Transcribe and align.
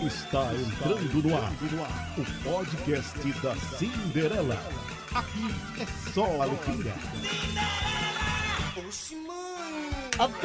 Está 0.00 0.54
entrando 0.54 1.28
no 1.28 1.34
ar 1.34 1.52
o 2.16 2.24
podcast 2.44 3.32
da 3.42 3.56
Cinderela. 3.56 4.56
Aqui 5.12 5.52
é 5.80 6.10
só 6.12 6.40
alegria. 6.40 6.94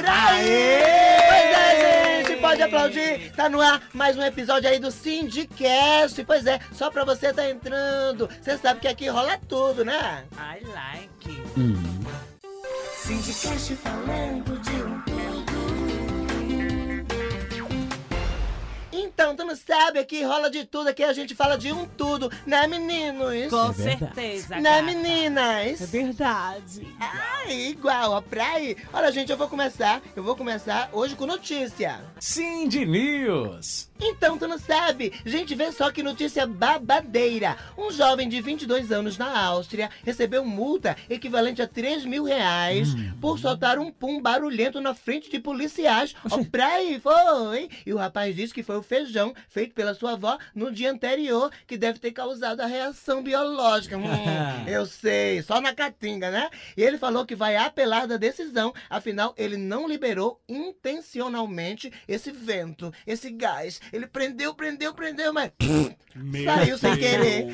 Aê! 0.07 1.17
Pois 1.27 1.53
é, 1.55 2.23
gente, 2.25 2.41
pode 2.41 2.61
aplaudir. 2.63 3.31
Tá 3.35 3.47
no 3.47 3.61
ar 3.61 3.81
mais 3.93 4.17
um 4.17 4.23
episódio 4.23 4.67
aí 4.67 4.79
do 4.79 4.89
Sindicast. 4.89 6.23
Pois 6.25 6.47
é, 6.47 6.59
só 6.71 6.89
pra 6.89 7.05
você 7.05 7.31
tá 7.31 7.47
entrando. 7.47 8.27
Você 8.41 8.57
sabe 8.57 8.79
que 8.79 8.87
aqui 8.87 9.07
rola 9.07 9.39
tudo, 9.47 9.85
né? 9.85 10.25
I 10.33 10.65
like. 10.65 11.43
Sindicast 12.97 13.75
falando 13.75 14.59
de 14.61 14.71
um 14.71 15.12
Então, 19.13 19.35
tu 19.35 19.45
não 19.45 19.55
sabe, 19.55 19.99
aqui 19.99 20.23
rola 20.23 20.49
de 20.49 20.65
tudo, 20.65 20.87
aqui 20.89 21.03
a 21.03 21.13
gente 21.13 21.35
fala 21.35 21.55
de 21.57 21.71
um 21.71 21.85
tudo, 21.85 22.31
né, 22.47 22.65
meninos? 22.65 23.49
Com 23.49 23.71
verdade. 23.71 23.99
certeza, 24.15 24.55
Né, 24.55 24.61
gata. 24.71 24.81
meninas? 24.81 25.81
É 25.81 25.85
verdade. 25.85 26.87
Ah, 26.99 27.45
igual, 27.51 28.11
ó, 28.13 28.21
pra 28.21 28.43
aí. 28.53 28.75
Olha, 28.91 29.11
gente, 29.11 29.31
eu 29.31 29.37
vou 29.37 29.47
começar, 29.47 30.01
eu 30.15 30.23
vou 30.23 30.35
começar 30.35 30.89
hoje 30.91 31.15
com 31.15 31.27
notícia. 31.27 32.03
Cindy 32.19 32.85
News. 32.85 33.87
Então, 33.99 34.37
tu 34.37 34.47
não 34.47 34.57
sabe? 34.57 35.13
Gente, 35.25 35.55
vê 35.55 35.71
só 35.71 35.91
que 35.91 36.03
notícia 36.03 36.45
babadeira. 36.45 37.57
Um 37.77 37.91
jovem 37.91 38.27
de 38.27 38.41
22 38.41 38.91
anos 38.91 39.17
na 39.17 39.45
Áustria 39.45 39.89
recebeu 40.03 40.43
multa 40.43 40.97
equivalente 41.09 41.61
a 41.61 41.67
3 41.67 42.05
mil 42.05 42.23
reais 42.23 42.89
por 43.21 43.39
soltar 43.39 43.79
um 43.79 43.91
pum 43.91 44.21
barulhento 44.21 44.81
na 44.81 44.93
frente 44.93 45.29
de 45.29 45.39
policiais. 45.39 46.15
Ó, 46.29 46.43
pra 46.43 46.67
aí, 46.67 46.99
foi. 46.99 47.69
E 47.85 47.93
o 47.93 47.97
rapaz 47.97 48.35
disse 48.35 48.53
que 48.53 48.63
foi 48.63 48.77
o 48.77 48.83
feijão 48.83 49.33
feito 49.47 49.73
pela 49.73 49.93
sua 49.93 50.13
avó 50.13 50.37
no 50.53 50.71
dia 50.71 50.91
anterior 50.91 51.51
que 51.67 51.77
deve 51.77 51.99
ter 51.99 52.11
causado 52.11 52.61
a 52.61 52.65
reação 52.65 53.23
biológica. 53.23 53.97
Hum, 53.97 54.03
eu 54.67 54.85
sei, 54.85 55.41
só 55.41 55.61
na 55.61 55.73
catinga, 55.73 56.29
né? 56.29 56.49
E 56.75 56.83
ele 56.83 56.97
falou 56.97 57.25
que 57.25 57.35
vai 57.35 57.55
apelar 57.55 58.07
da 58.07 58.17
decisão, 58.17 58.73
afinal, 58.89 59.33
ele 59.37 59.57
não 59.57 59.87
liberou 59.87 60.41
intencionalmente 60.47 61.91
esse 62.07 62.31
vento, 62.31 62.93
esse 63.05 63.29
gás. 63.29 63.79
Ele 63.91 64.07
prendeu, 64.07 64.53
prendeu, 64.53 64.93
prendeu, 64.93 65.33
mas 65.33 65.51
Meu 66.15 66.45
saiu 66.45 66.77
sem 66.77 66.95
Deus. 66.95 66.99
querer. 66.99 67.47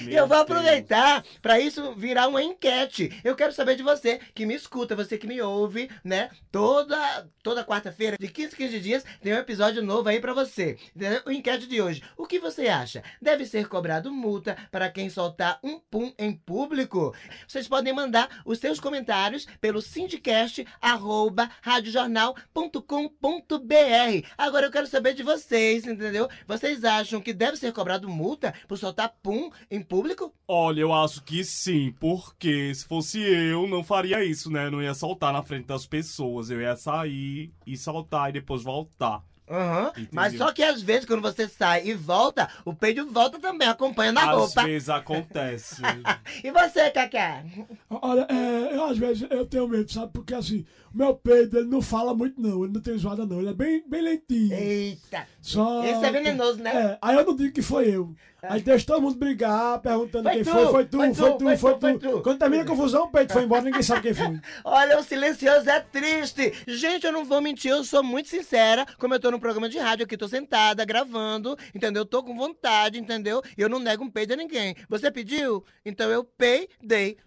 E 0.00 0.14
eu 0.18 0.26
vou 0.26 0.38
aproveitar 0.38 1.24
para 1.42 1.60
isso 1.60 1.94
virar 1.94 2.28
uma 2.28 2.42
enquete. 2.42 3.18
Eu 3.24 3.34
quero 3.34 3.52
saber 3.52 3.76
de 3.76 3.82
você 3.82 4.20
que 4.34 4.46
me 4.46 4.54
escuta, 4.54 4.96
você 4.96 5.18
que 5.18 5.26
me 5.26 5.40
ouve, 5.40 5.90
né? 6.04 6.30
Toda 6.50 7.28
toda 7.42 7.64
quarta-feira, 7.64 8.16
de 8.18 8.28
15 8.28 8.54
em 8.54 8.56
15 8.56 8.80
dias, 8.80 9.04
tem 9.20 9.32
um 9.32 9.38
episódio 9.38 9.82
novo 9.82 10.08
aí 10.08 10.20
para 10.20 10.32
você. 10.32 10.76
Entendeu? 10.94 11.22
O 11.26 11.30
enquete 11.30 11.66
de 11.66 11.80
hoje. 11.80 12.02
O 12.16 12.26
que 12.26 12.38
você 12.38 12.68
acha? 12.68 13.02
Deve 13.20 13.46
ser 13.46 13.68
cobrado 13.68 14.12
multa 14.12 14.56
para 14.70 14.90
quem 14.90 15.08
soltar 15.08 15.58
um 15.62 15.78
pum 15.78 16.12
em 16.18 16.32
público? 16.32 17.14
Vocês 17.46 17.66
podem 17.66 17.92
mandar 17.92 18.42
os 18.44 18.58
seus 18.58 18.78
comentários 18.78 19.46
pelo 19.60 19.80
sindicast 19.80 20.66
arroba 20.80 21.50
radiojornal.com.br. 21.62 24.28
Agora 24.36 24.66
eu 24.66 24.70
quero 24.70 24.86
saber 24.86 25.14
de 25.14 25.22
vocês, 25.50 25.84
entendeu? 25.84 26.28
Vocês 26.46 26.84
acham 26.84 27.20
que 27.20 27.32
deve 27.32 27.56
ser 27.56 27.72
cobrado 27.72 28.08
multa 28.08 28.54
por 28.68 28.78
soltar 28.78 29.12
pum 29.20 29.50
em 29.68 29.82
público? 29.82 30.32
Olha, 30.46 30.80
eu 30.80 30.92
acho 30.92 31.22
que 31.24 31.42
sim, 31.44 31.92
porque 31.98 32.72
se 32.74 32.84
fosse 32.84 33.20
eu, 33.20 33.66
não 33.66 33.82
faria 33.82 34.24
isso, 34.24 34.50
né? 34.50 34.70
Não 34.70 34.80
ia 34.80 34.94
soltar 34.94 35.32
na 35.32 35.42
frente 35.42 35.66
das 35.66 35.86
pessoas. 35.86 36.50
Eu 36.50 36.60
ia 36.60 36.76
sair 36.76 37.52
e 37.66 37.76
soltar 37.76 38.30
e 38.30 38.34
depois 38.34 38.62
voltar. 38.62 39.22
Aham. 39.48 39.88
Entendi. 39.88 40.08
Mas 40.12 40.36
só 40.36 40.52
que 40.52 40.62
às 40.62 40.80
vezes 40.80 41.04
quando 41.04 41.22
você 41.22 41.48
sai 41.48 41.84
e 41.88 41.92
volta, 41.94 42.48
o 42.64 42.72
peido 42.72 43.04
volta 43.10 43.36
também, 43.40 43.66
acompanha 43.66 44.12
na 44.12 44.30
Às 44.30 44.36
roupa. 44.36 44.62
vezes 44.64 44.88
acontece. 44.88 45.82
E 46.44 46.50
você, 46.52 46.88
Cacá? 46.90 47.42
Olha, 47.90 48.26
é, 48.30 48.76
eu 48.76 48.84
às 48.84 48.96
vezes 48.96 49.26
eu 49.28 49.44
tenho 49.44 49.66
medo, 49.68 49.92
sabe? 49.92 50.12
Porque 50.12 50.32
assim, 50.32 50.64
meu 50.92 51.14
peido 51.14 51.58
ele 51.58 51.68
não 51.68 51.80
fala 51.80 52.14
muito, 52.14 52.40
não. 52.40 52.64
Ele 52.64 52.72
não 52.72 52.80
tem 52.80 52.96
zoada, 52.98 53.24
não. 53.24 53.38
Ele 53.38 53.50
é 53.50 53.54
bem, 53.54 53.84
bem 53.86 54.02
lentinho. 54.02 54.52
Eita. 54.52 55.26
Só. 55.40 55.84
Esse 55.84 56.04
é 56.04 56.10
venenoso, 56.10 56.62
né? 56.62 56.70
É, 56.70 56.98
aí 57.00 57.16
eu 57.16 57.24
não 57.24 57.36
digo 57.36 57.52
que 57.52 57.62
foi 57.62 57.88
eu. 57.88 58.14
Aí 58.42 58.62
deixa 58.62 58.86
todo 58.86 59.02
mundo 59.02 59.18
brigar, 59.18 59.80
perguntando 59.80 60.24
Foi 60.24 60.32
quem 60.32 60.44
tu, 60.44 60.50
foi. 60.50 60.66
Foi 60.66 60.84
tu, 60.86 60.96
foi 60.96 61.14
foi 61.14 61.30
tu, 61.30 61.38
tu, 61.38 61.44
foi 61.44 61.56
foi 61.56 61.74
tu, 61.74 61.80
foi 61.80 61.98
tu. 61.98 62.10
tu. 62.10 62.22
Quando 62.22 62.38
termina 62.38 62.62
a 62.62 62.66
confusão, 62.66 63.04
o 63.04 63.08
peito 63.10 63.32
foi 63.32 63.44
embora, 63.44 63.62
ninguém 63.62 63.82
sabe 63.82 64.00
quem 64.00 64.14
foi. 64.14 64.40
Olha, 64.64 64.98
o 64.98 65.02
silencioso 65.02 65.68
é 65.68 65.80
triste. 65.80 66.52
Gente, 66.66 67.04
eu 67.04 67.12
não 67.12 67.24
vou 67.24 67.40
mentir, 67.40 67.70
eu 67.70 67.84
sou 67.84 68.02
muito 68.02 68.28
sincera. 68.28 68.86
Como 68.98 69.14
eu 69.14 69.20
tô 69.20 69.30
num 69.30 69.38
programa 69.38 69.68
de 69.68 69.78
rádio 69.78 70.04
aqui, 70.04 70.16
tô 70.16 70.26
sentada, 70.26 70.84
gravando, 70.84 71.56
entendeu? 71.74 72.06
Tô 72.06 72.22
com 72.22 72.34
vontade, 72.34 72.98
entendeu? 72.98 73.42
E 73.56 73.60
eu 73.60 73.68
não 73.68 73.78
nego 73.78 74.04
um 74.04 74.10
peido 74.10 74.32
a 74.32 74.36
ninguém. 74.36 74.74
Você 74.88 75.10
pediu? 75.10 75.62
Então 75.84 76.10
eu 76.10 76.24
peidei. 76.24 77.18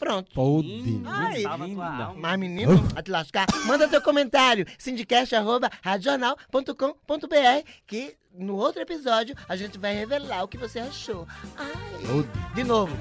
Pronto. 0.00 0.32
Pode. 0.32 1.02
Ai. 1.04 1.44
Mas 2.16 2.38
menino, 2.38 2.82
a 2.96 3.02
te 3.02 3.10
lascar. 3.10 3.46
Manda 3.66 3.86
teu 3.86 4.00
comentário, 4.00 4.64
sindicast.radiojornal.com.br 4.78 7.68
que 7.86 8.16
no 8.34 8.56
outro 8.56 8.80
episódio 8.80 9.36
a 9.46 9.54
gente 9.56 9.78
vai 9.78 9.94
revelar 9.94 10.42
o 10.42 10.48
que 10.48 10.56
você 10.56 10.78
achou. 10.78 11.28
Ai, 11.54 12.26
de 12.54 12.64
novo. 12.64 12.96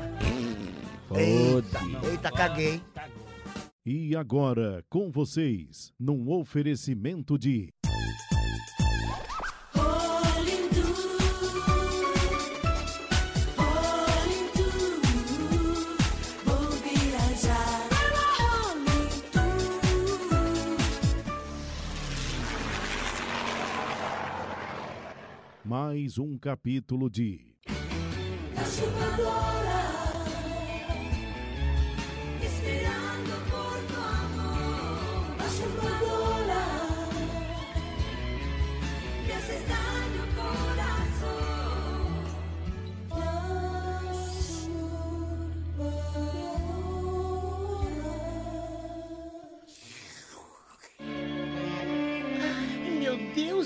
Eita, 1.15 1.79
eita, 2.03 2.29
caguei. 2.31 2.81
E 3.85 4.13
agora, 4.15 4.83
com 4.89 5.09
vocês, 5.09 5.93
num 5.97 6.29
oferecimento 6.29 7.39
de 7.39 7.73
mais 25.69 26.17
um 26.17 26.35
capítulo 26.35 27.11
de 27.11 27.39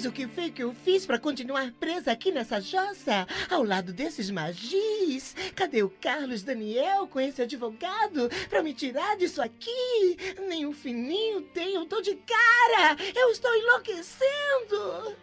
O 0.05 0.11
que 0.11 0.27
foi 0.27 0.51
que 0.51 0.61
eu 0.61 0.73
fiz 0.73 1.05
pra 1.05 1.17
continuar 1.17 1.71
presa 1.79 2.11
aqui 2.11 2.29
nessa 2.29 2.59
jossa? 2.59 3.25
Ao 3.49 3.63
lado 3.63 3.93
desses 3.93 4.29
magis? 4.29 5.33
Cadê 5.55 5.81
o 5.81 5.89
Carlos 5.89 6.43
Daniel 6.43 7.07
com 7.07 7.21
esse 7.21 7.41
advogado 7.41 8.29
pra 8.49 8.61
me 8.61 8.73
tirar 8.73 9.15
disso 9.15 9.41
aqui? 9.41 10.17
Nem 10.47 10.65
um 10.65 10.73
fininho 10.73 11.41
tem, 11.41 11.75
eu 11.75 11.85
tô 11.85 12.01
de 12.01 12.15
cara! 12.15 12.97
Eu 13.15 13.29
estou 13.29 13.49
enlouquecendo! 13.55 15.15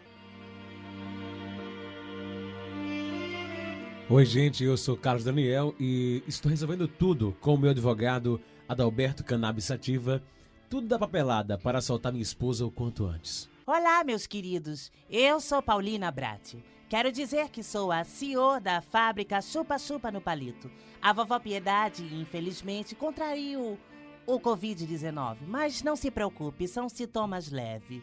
Oi, 4.09 4.25
gente, 4.25 4.63
eu 4.63 4.75
sou 4.75 4.97
Carlos 4.97 5.23
Daniel 5.23 5.75
e 5.79 6.23
estou 6.27 6.49
resolvendo 6.49 6.87
tudo 6.87 7.37
com 7.39 7.53
o 7.53 7.57
meu 7.57 7.69
advogado 7.69 8.41
Adalberto 8.67 9.23
Cannabis 9.23 9.65
Sativa. 9.65 10.23
Tudo 10.69 10.87
da 10.87 10.97
papelada 10.97 11.55
para 11.57 11.81
soltar 11.81 12.11
minha 12.11 12.23
esposa 12.23 12.65
o 12.65 12.71
quanto 12.71 13.05
antes. 13.05 13.50
Olá, 13.65 14.03
meus 14.03 14.25
queridos. 14.25 14.91
Eu 15.07 15.39
sou 15.39 15.61
Paulina 15.61 16.11
Bratti. 16.11 16.63
Quero 16.89 17.11
dizer 17.11 17.49
que 17.49 17.61
sou 17.61 17.91
a 17.91 18.03
CEO 18.03 18.59
da 18.59 18.81
fábrica 18.81 19.39
Chupa 19.39 19.77
Chupa 19.77 20.11
no 20.11 20.19
Palito. 20.19 20.69
A 20.99 21.13
vovó 21.13 21.37
Piedade, 21.39 22.03
infelizmente, 22.15 22.95
contraiu 22.95 23.79
o 24.25 24.39
Covid-19, 24.39 25.37
mas 25.47 25.83
não 25.83 25.95
se 25.95 26.09
preocupe, 26.09 26.67
são 26.67 26.89
sintomas 26.89 27.51
leves. 27.51 28.01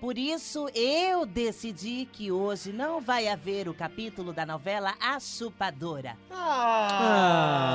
Por 0.00 0.16
isso, 0.16 0.66
eu 0.74 1.26
decidi 1.26 2.08
que 2.10 2.32
hoje 2.32 2.72
não 2.72 2.98
vai 2.98 3.28
haver 3.28 3.68
o 3.68 3.74
capítulo 3.74 4.32
da 4.32 4.46
novela 4.46 4.94
A 4.98 5.20
Chupadora. 5.20 6.16
Ah! 6.30 7.68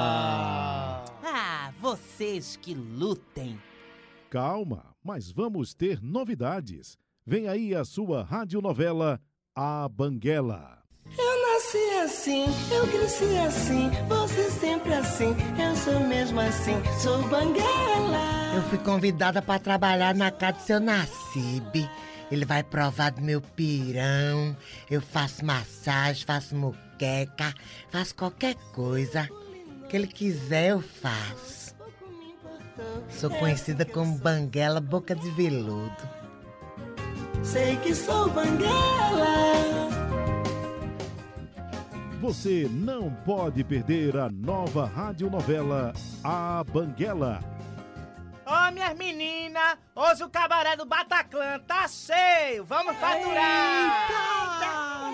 Ah, 1.23 1.71
vocês 1.79 2.55
que 2.55 2.73
lutem! 2.73 3.61
Calma, 4.29 4.95
mas 5.03 5.31
vamos 5.31 5.75
ter 5.75 6.01
novidades. 6.01 6.97
Vem 7.25 7.47
aí 7.47 7.75
a 7.75 7.85
sua 7.85 8.23
radionovela 8.23 9.21
A 9.55 9.87
Banguela. 9.87 10.79
Eu 11.17 11.53
nasci 11.53 11.89
assim, 12.03 12.45
eu 12.71 12.87
cresci 12.87 13.37
assim, 13.37 13.89
você 14.07 14.49
sempre 14.49 14.93
assim, 14.93 15.35
eu 15.59 15.75
sou 15.75 15.99
mesmo 16.07 16.39
assim, 16.39 16.73
sou 16.99 17.21
banguela. 17.29 18.55
Eu 18.55 18.63
fui 18.63 18.79
convidada 18.79 19.39
para 19.39 19.59
trabalhar 19.59 20.15
na 20.15 20.31
casa 20.31 20.57
do 20.57 20.63
seu 20.63 20.79
Nacibe. 20.79 21.87
Ele 22.31 22.43
vai 22.43 22.63
provar 22.63 23.11
do 23.11 23.21
meu 23.21 23.39
pirão. 23.39 24.57
Eu 24.89 25.01
faço 25.01 25.45
massagem, 25.45 26.25
faço 26.25 26.55
moqueca, 26.55 27.53
faço 27.91 28.15
qualquer 28.15 28.55
coisa 28.73 29.29
que 29.87 29.95
ele 29.95 30.07
quiser 30.07 30.69
eu 30.69 30.81
faço. 30.81 31.75
Sou 33.09 33.29
conhecida 33.29 33.85
como 33.85 34.17
Banguela 34.17 34.81
Boca 34.81 35.13
de 35.13 35.29
Veludo. 35.29 36.20
Sei 37.43 37.75
que 37.77 37.93
sou 37.93 38.29
banguela. 38.29 39.89
Você 42.21 42.67
não 42.71 43.11
pode 43.25 43.63
perder 43.63 44.15
a 44.15 44.29
nova 44.29 44.85
radionovela 44.85 45.91
A 46.23 46.63
Banguela. 46.63 47.39
Ô, 48.45 48.71
minhas 48.71 48.95
meninas, 48.95 49.77
hoje 49.95 50.23
o 50.23 50.29
cabaré 50.29 50.75
do 50.75 50.85
Bataclan 50.85 51.59
tá 51.61 51.87
cheio. 51.87 52.63
Vamos 52.63 52.95
faturar. 52.97 54.07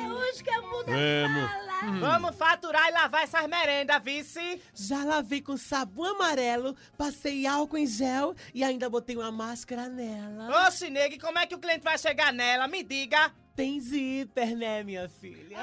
É 0.04 0.12
hoje 0.12 0.44
que 0.44 0.50
a 0.50 0.62
muda 0.62 0.92
Vamos. 0.92 1.67
Fala. 1.80 2.00
Vamos 2.00 2.36
faturar 2.36 2.88
e 2.88 2.92
lavar 2.92 3.24
essas 3.24 3.48
merendas, 3.48 4.02
vice. 4.04 4.62
Já 4.74 5.04
lavei 5.04 5.42
com 5.42 5.58
sabão 5.58 6.16
amarelo, 6.16 6.76
passei 6.98 7.46
álcool 7.46 7.78
em 7.78 7.88
gel 7.88 8.36
e 8.54 8.64
ainda 8.64 8.90
botei 8.90 9.16
uma 9.16 9.32
máscara 9.32 9.88
nela. 9.88 10.68
Ô, 10.68 10.72
Chineg, 10.72 11.20
como 11.20 11.40
é 11.40 11.46
que 11.46 11.56
o 11.56 11.60
cliente 11.60 11.84
vai 11.84 11.98
chegar 11.98 12.32
nela? 12.34 12.68
Me 12.68 12.84
diga. 12.84 13.32
Tem 13.56 13.80
zíper, 13.80 14.56
né, 14.56 14.84
minha 14.84 15.10
filha? 15.10 15.58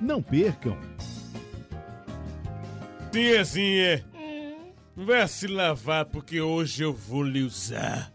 Não 0.00 0.20
percam. 0.20 0.76
Tiazinha, 3.12 4.04
vai 4.96 5.28
se 5.28 5.46
lavar 5.46 6.06
porque 6.06 6.40
hoje 6.40 6.82
eu 6.82 6.92
vou 6.92 7.22
lhe 7.22 7.42
usar. 7.42 8.11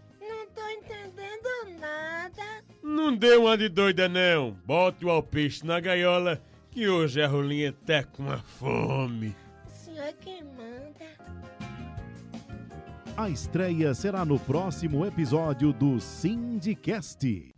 Não 2.97 3.15
dê 3.15 3.35
uma 3.35 3.55
de 3.55 3.69
doida 3.69 4.09
não. 4.09 4.57
Bote 4.65 5.05
o 5.05 5.11
alpiste 5.11 5.63
na 5.63 5.79
gaiola 5.79 6.41
que 6.71 6.89
hoje 6.89 7.21
a 7.21 7.27
rolinha 7.27 7.71
tá 7.71 8.03
com 8.03 8.23
uma 8.23 8.39
fome. 8.39 9.35
O 9.67 9.69
senhor 9.69 10.05
é 10.05 10.13
quem 10.13 10.43
manda. 10.43 11.05
A 13.15 13.29
estreia 13.29 13.93
será 13.93 14.25
no 14.25 14.39
próximo 14.39 15.05
episódio 15.05 15.71
do 15.71 15.99
Sindicast. 15.99 17.53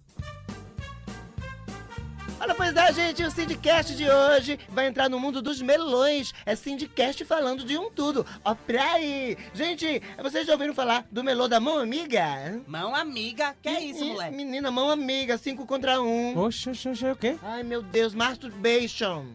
Olha, 2.39 2.56
pois 2.56 2.74
é, 2.75 2.94
gente, 2.94 3.24
o 3.24 3.30
Sindicast 3.30 3.94
de 3.95 4.09
hoje 4.09 4.57
vai 4.69 4.88
entrar 4.88 5.09
no 5.09 5.19
mundo 5.19 5.41
dos 5.41 5.62
melões. 5.62 6.33
É 6.45 6.56
Sindicast 6.56 7.25
falando 7.25 7.65
de 7.65 7.77
um 7.77 7.91
tudo. 7.91 8.25
Ó, 8.45 8.56
pra 8.56 8.94
aí! 8.94 9.38
Gente, 9.53 10.01
vocês 10.21 10.47
já 10.47 10.53
ouviram 10.53 10.74
falar 10.74 11.06
do 11.12 11.21
melô 11.21 11.50
da 11.50 11.59
mão 11.59 11.77
amiga? 11.80 12.62
Mão 12.65 12.95
amiga, 12.95 13.53
que 13.62 13.68
é 13.68 13.81
isso, 13.83 14.06
moleque? 14.06 14.36
Menina, 14.36 14.71
mão 14.71 14.89
amiga, 14.89 15.38
cinco 15.38 15.65
contra 15.65 16.01
um. 16.01 16.38
Oxe, 16.39 16.69
oxe, 16.69 16.89
oxe, 16.89 17.06
o 17.07 17.15
quê? 17.15 17.38
Ai, 17.44 17.62
meu 17.62 17.81
Deus, 17.81 18.13
masturbation. 18.13 19.25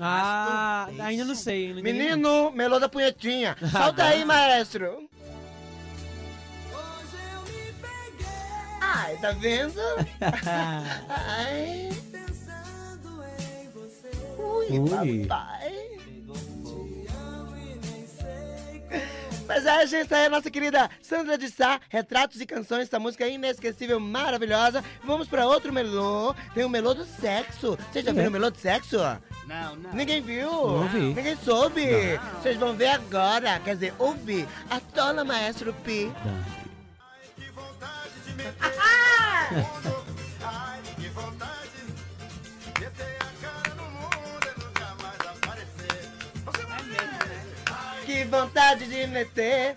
Ah, 0.00 0.88
ainda 1.00 1.24
não 1.24 1.34
sei. 1.34 1.70
entendi. 1.70 1.82
Menino, 1.82 2.50
melô 2.50 2.80
da 2.80 2.88
punhetinha. 2.88 3.56
Solta 3.70 4.04
aí, 4.04 4.24
maestro. 4.24 5.08
Ai, 8.80 9.16
tá 9.18 9.32
vendo? 9.32 9.80
Ai. 11.08 11.90
Ui, 14.54 14.78
Ui. 14.78 15.26
papai. 15.26 15.84
Mas 19.46 19.66
é, 19.66 19.86
gente, 19.86 20.06
essa 20.06 20.16
é 20.16 20.26
a 20.26 20.30
nossa 20.30 20.50
querida 20.50 20.90
Sandra 21.02 21.36
de 21.36 21.50
Sá, 21.50 21.78
Retratos 21.90 22.40
e 22.40 22.46
Canções, 22.46 22.84
essa 22.84 22.98
música 22.98 23.28
inesquecível, 23.28 24.00
maravilhosa. 24.00 24.82
Vamos 25.04 25.28
pra 25.28 25.46
outro 25.46 25.70
melô, 25.72 26.34
tem 26.54 26.64
o 26.64 26.68
melô 26.68 26.94
do 26.94 27.04
sexo. 27.04 27.76
Vocês 27.92 28.04
já 28.04 28.12
viram 28.12 28.28
o 28.28 28.32
melô 28.32 28.50
do 28.50 28.56
sexo? 28.56 28.96
Não, 29.46 29.76
não. 29.76 29.92
Ninguém 29.92 30.22
viu? 30.22 30.50
Não 30.50 30.88
vi. 30.88 31.12
Ninguém 31.14 31.36
soube? 31.36 31.84
Vocês 32.40 32.56
vão 32.56 32.74
ver 32.74 32.88
agora, 32.88 33.60
quer 33.60 33.74
dizer, 33.74 33.94
ouvir. 33.98 34.48
A 34.70 34.80
Tola 34.80 35.22
Maestro 35.24 35.74
Pi. 35.84 36.10
Que 37.36 37.50
vontade 37.50 38.12
de 38.26 38.32
meter. 38.32 38.54
Ai, 40.42 40.80
que 40.96 41.08
vontade 41.10 41.70
de 42.64 42.80
meter, 42.80 43.13
meter 49.12 49.74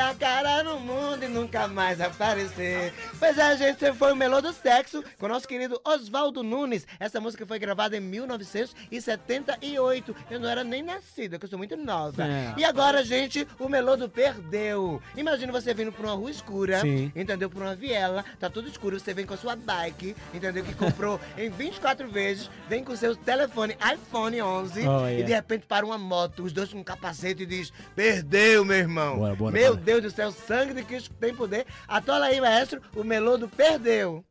a 0.00 0.14
cara 0.14 0.62
no 0.62 0.80
mundo 0.80 1.22
e 1.24 1.28
nunca 1.28 1.68
mais 1.68 2.00
aparecer. 2.00 2.94
Pois 3.18 3.36
é, 3.36 3.54
gente, 3.56 3.84
esse 3.84 3.92
foi 3.92 4.12
o 4.12 4.16
Melô 4.16 4.40
do 4.40 4.50
Sexo 4.52 5.04
com 5.18 5.26
o 5.26 5.28
nosso 5.28 5.46
querido 5.46 5.78
Oswaldo 5.84 6.42
Nunes. 6.42 6.86
Essa 6.98 7.20
música 7.20 7.44
foi 7.46 7.58
gravada 7.58 7.94
em 7.96 8.00
1978. 8.00 10.16
Eu 10.30 10.40
não 10.40 10.48
era 10.48 10.64
nem 10.64 10.82
nascida, 10.82 11.36
porque 11.36 11.44
eu 11.46 11.50
sou 11.50 11.58
muito 11.58 11.76
nova. 11.76 12.26
É. 12.26 12.54
E 12.56 12.64
agora, 12.64 13.04
gente, 13.04 13.46
o 13.58 13.68
Melô 13.68 13.96
do 13.96 14.08
Perdeu. 14.08 15.02
Imagina 15.16 15.52
você 15.52 15.74
vindo 15.74 15.92
por 15.92 16.06
uma 16.06 16.14
rua 16.14 16.30
escura, 16.30 16.80
Sim. 16.80 17.12
entendeu? 17.14 17.50
Por 17.50 17.62
uma 17.62 17.74
viela, 17.74 18.24
tá 18.40 18.48
tudo 18.48 18.68
escuro, 18.68 18.98
você 18.98 19.12
vem 19.12 19.26
com 19.26 19.34
a 19.34 19.38
sua 19.38 19.54
bike, 19.54 20.16
entendeu? 20.32 20.64
Que 20.64 20.74
comprou 20.74 21.20
em 21.36 21.50
24 21.50 22.08
vezes, 22.08 22.50
vem 22.68 22.82
com 22.82 22.96
seu 22.96 23.14
telefone 23.14 23.76
iPhone 23.92 24.40
11 24.40 24.86
Olha. 24.86 25.20
e 25.20 25.22
de 25.22 25.32
repente 25.32 25.66
para 25.66 25.84
uma 25.84 25.98
moto, 25.98 26.44
os 26.44 26.52
dois 26.52 26.72
com 26.72 26.78
um 26.78 26.84
capacete 27.18 27.42
e 27.42 27.46
diz: 27.46 27.72
Perdeu, 27.94 28.64
meu 28.64 28.76
irmão. 28.76 29.18
Bora, 29.18 29.34
bora, 29.34 29.52
meu 29.52 29.72
bora. 29.72 29.84
Deus 29.84 30.02
do 30.02 30.10
céu, 30.10 30.32
sangue 30.32 30.74
de 30.74 30.84
Cristo 30.84 31.12
tem 31.20 31.34
poder. 31.34 31.66
Atola 31.86 32.26
aí, 32.26 32.40
maestro, 32.40 32.80
o 32.94 33.02
melô 33.02 33.36
do 33.36 33.48
Perdeu. 33.48 34.24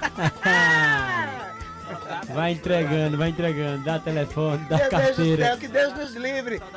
Vai 2.34 2.52
entregando, 2.52 3.18
vai 3.18 3.28
entregando. 3.28 3.84
Dá 3.84 3.98
telefone, 3.98 4.64
dá 4.70 4.78
Meu 4.78 4.88
Deus 4.88 5.02
do 5.02 5.06
carteira. 5.16 5.44
céu, 5.44 5.58
que 5.58 5.68
Deus 5.68 5.92
nos 5.94 6.14
livre. 6.14 6.60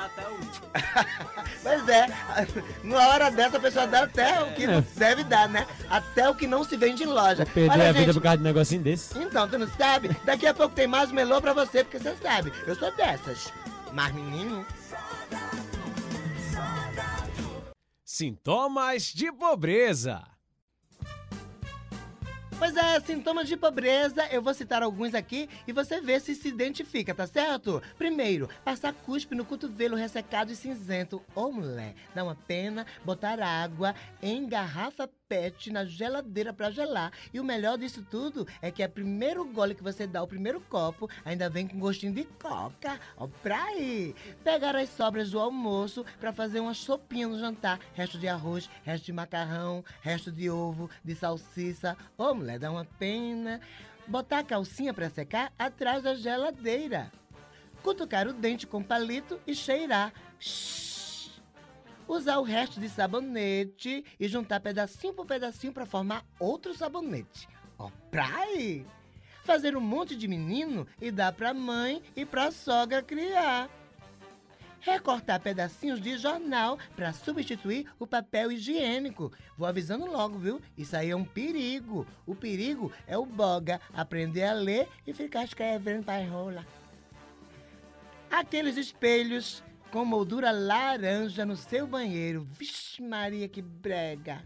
Pois 1.63 1.89
é, 1.89 2.07
numa 2.83 3.05
hora 3.09 3.29
dessa 3.29 3.57
a 3.57 3.59
pessoa 3.59 3.87
dá 3.87 4.03
até 4.03 4.41
o 4.41 4.53
que 4.53 4.63
É. 4.63 4.81
deve 4.95 5.23
dar, 5.25 5.49
né? 5.49 5.65
Até 5.89 6.29
o 6.29 6.35
que 6.35 6.47
não 6.47 6.63
se 6.63 6.77
vende 6.77 7.03
em 7.03 7.07
loja. 7.07 7.45
Perder 7.45 7.71
Olha, 7.71 7.89
a 7.89 7.91
vida 7.91 8.13
por 8.13 8.21
causa 8.21 8.37
de 8.37 8.43
um 8.43 8.45
negocinho 8.45 8.81
desse. 8.81 9.17
Então, 9.19 9.49
tu 9.49 9.57
não 9.57 9.67
sabe? 9.67 10.15
Daqui 10.23 10.47
a 10.47 10.53
pouco 10.53 10.73
tem 10.75 10.87
mais 10.87 11.11
melô 11.11 11.41
pra 11.41 11.51
você, 11.53 11.83
porque 11.83 11.99
você 11.99 12.15
sabe, 12.21 12.53
eu 12.65 12.75
sou 12.75 12.95
dessas. 12.95 13.51
Mas, 13.93 14.13
menino, 14.13 14.65
Sintomas 18.17 19.13
de 19.13 19.31
pobreza. 19.31 20.36
Pois 22.59 22.75
é, 22.75 22.99
sintomas 22.99 23.47
de 23.47 23.55
pobreza, 23.55 24.27
eu 24.31 24.41
vou 24.41 24.51
citar 24.51 24.81
alguns 24.81 25.13
aqui 25.13 25.47
e 25.67 25.71
você 25.71 26.01
vê 26.01 26.19
se 26.19 26.33
se 26.33 26.47
identifica, 26.47 27.13
tá 27.13 27.27
certo? 27.27 27.81
Primeiro, 27.99 28.49
passar 28.65 28.93
cuspe 28.93 29.35
no 29.35 29.45
cotovelo 29.45 29.95
ressecado 29.95 30.51
e 30.51 30.55
cinzento. 30.55 31.21
Ô, 31.35 31.51
mulher, 31.51 31.93
dá 32.15 32.23
uma 32.23 32.35
pena 32.35 32.83
botar 33.05 33.39
água 33.39 33.93
em 34.23 34.47
garrafa 34.47 35.07
pet 35.27 35.71
na 35.71 35.85
geladeira 35.85 36.53
pra 36.53 36.71
gelar. 36.71 37.11
E 37.33 37.39
o 37.39 37.43
melhor 37.43 37.77
disso 37.77 38.01
tudo 38.09 38.47
é 38.61 38.71
que 38.71 38.81
é 38.81 38.87
o 38.87 38.89
primeiro 38.89 39.45
gole 39.45 39.75
que 39.75 39.83
você 39.83 40.07
dá, 40.07 40.23
o 40.23 40.27
primeiro 40.27 40.61
copo, 40.61 41.09
ainda 41.25 41.49
vem 41.49 41.67
com 41.67 41.79
gostinho 41.79 42.13
de 42.13 42.23
coca. 42.23 42.99
Ó, 43.17 43.27
pra 43.43 43.61
aí. 43.65 44.15
Pegar 44.43 44.75
as 44.75 44.89
sobras 44.89 45.31
do 45.31 45.39
almoço 45.39 46.05
pra 46.19 46.33
fazer 46.33 46.59
uma 46.59 46.73
sopinha 46.73 47.27
no 47.27 47.37
jantar. 47.37 47.79
Resto 47.93 48.17
de 48.17 48.27
arroz, 48.27 48.69
resto 48.83 49.05
de 49.05 49.13
macarrão, 49.13 49.83
resto 50.01 50.31
de 50.31 50.49
ovo, 50.49 50.89
de 51.03 51.13
salsicha. 51.13 51.95
Ô, 52.17 52.33
mulher, 52.33 52.46
dá 52.55 52.71
uma 52.71 52.85
pena. 52.85 53.59
Botar 54.07 54.39
a 54.39 54.43
calcinha 54.43 54.93
pra 54.93 55.09
secar 55.09 55.51
atrás 55.59 56.03
da 56.03 56.15
geladeira. 56.15 57.11
Cutucar 57.83 58.27
o 58.27 58.33
dente 58.33 58.65
com 58.65 58.81
palito 58.81 59.39
e 59.45 59.53
cheirar. 59.53 60.13
Shhh. 60.39 61.31
Usar 62.07 62.37
o 62.37 62.43
resto 62.43 62.79
de 62.79 62.87
sabonete 62.87 64.05
e 64.17 64.27
juntar 64.27 64.61
pedacinho 64.61 65.13
por 65.13 65.25
pedacinho 65.25 65.73
para 65.73 65.85
formar 65.85 66.23
outro 66.39 66.73
sabonete. 66.73 67.49
Ó, 67.77 67.91
aí! 68.13 68.85
Fazer 69.43 69.75
um 69.75 69.81
monte 69.81 70.15
de 70.15 70.27
menino 70.27 70.87
e 71.01 71.11
dar 71.11 71.33
pra 71.33 71.53
mãe 71.53 72.01
e 72.15 72.25
pra 72.25 72.51
sogra 72.51 73.01
criar. 73.01 73.69
Recortar 74.87 75.41
pedacinhos 75.41 75.99
de 75.99 76.17
jornal 76.17 76.79
para 76.95 77.11
substituir 77.11 77.91
o 77.99 78.07
papel 78.07 78.53
higiênico. 78.53 79.33
Vou 79.57 79.67
avisando 79.67 80.05
logo, 80.05 80.39
viu? 80.39 80.61
Isso 80.77 80.95
aí 80.95 81.09
é 81.09 81.15
um 81.15 81.25
perigo. 81.25 82.07
O 82.25 82.33
perigo 82.33 82.89
é 83.05 83.17
o 83.17 83.25
boga 83.25 83.81
aprender 83.93 84.45
a 84.45 84.53
ler 84.53 84.87
e 85.05 85.13
ficar 85.13 85.43
escrevendo 85.43 86.05
para 86.05 86.25
rola. 86.25 86.65
Aqueles 88.31 88.77
espelhos 88.77 89.61
com 89.91 90.05
moldura 90.05 90.51
laranja 90.51 91.45
no 91.45 91.57
seu 91.57 91.85
banheiro. 91.85 92.47
Vixe 92.49 93.01
Maria, 93.01 93.49
que 93.49 93.61
brega! 93.61 94.41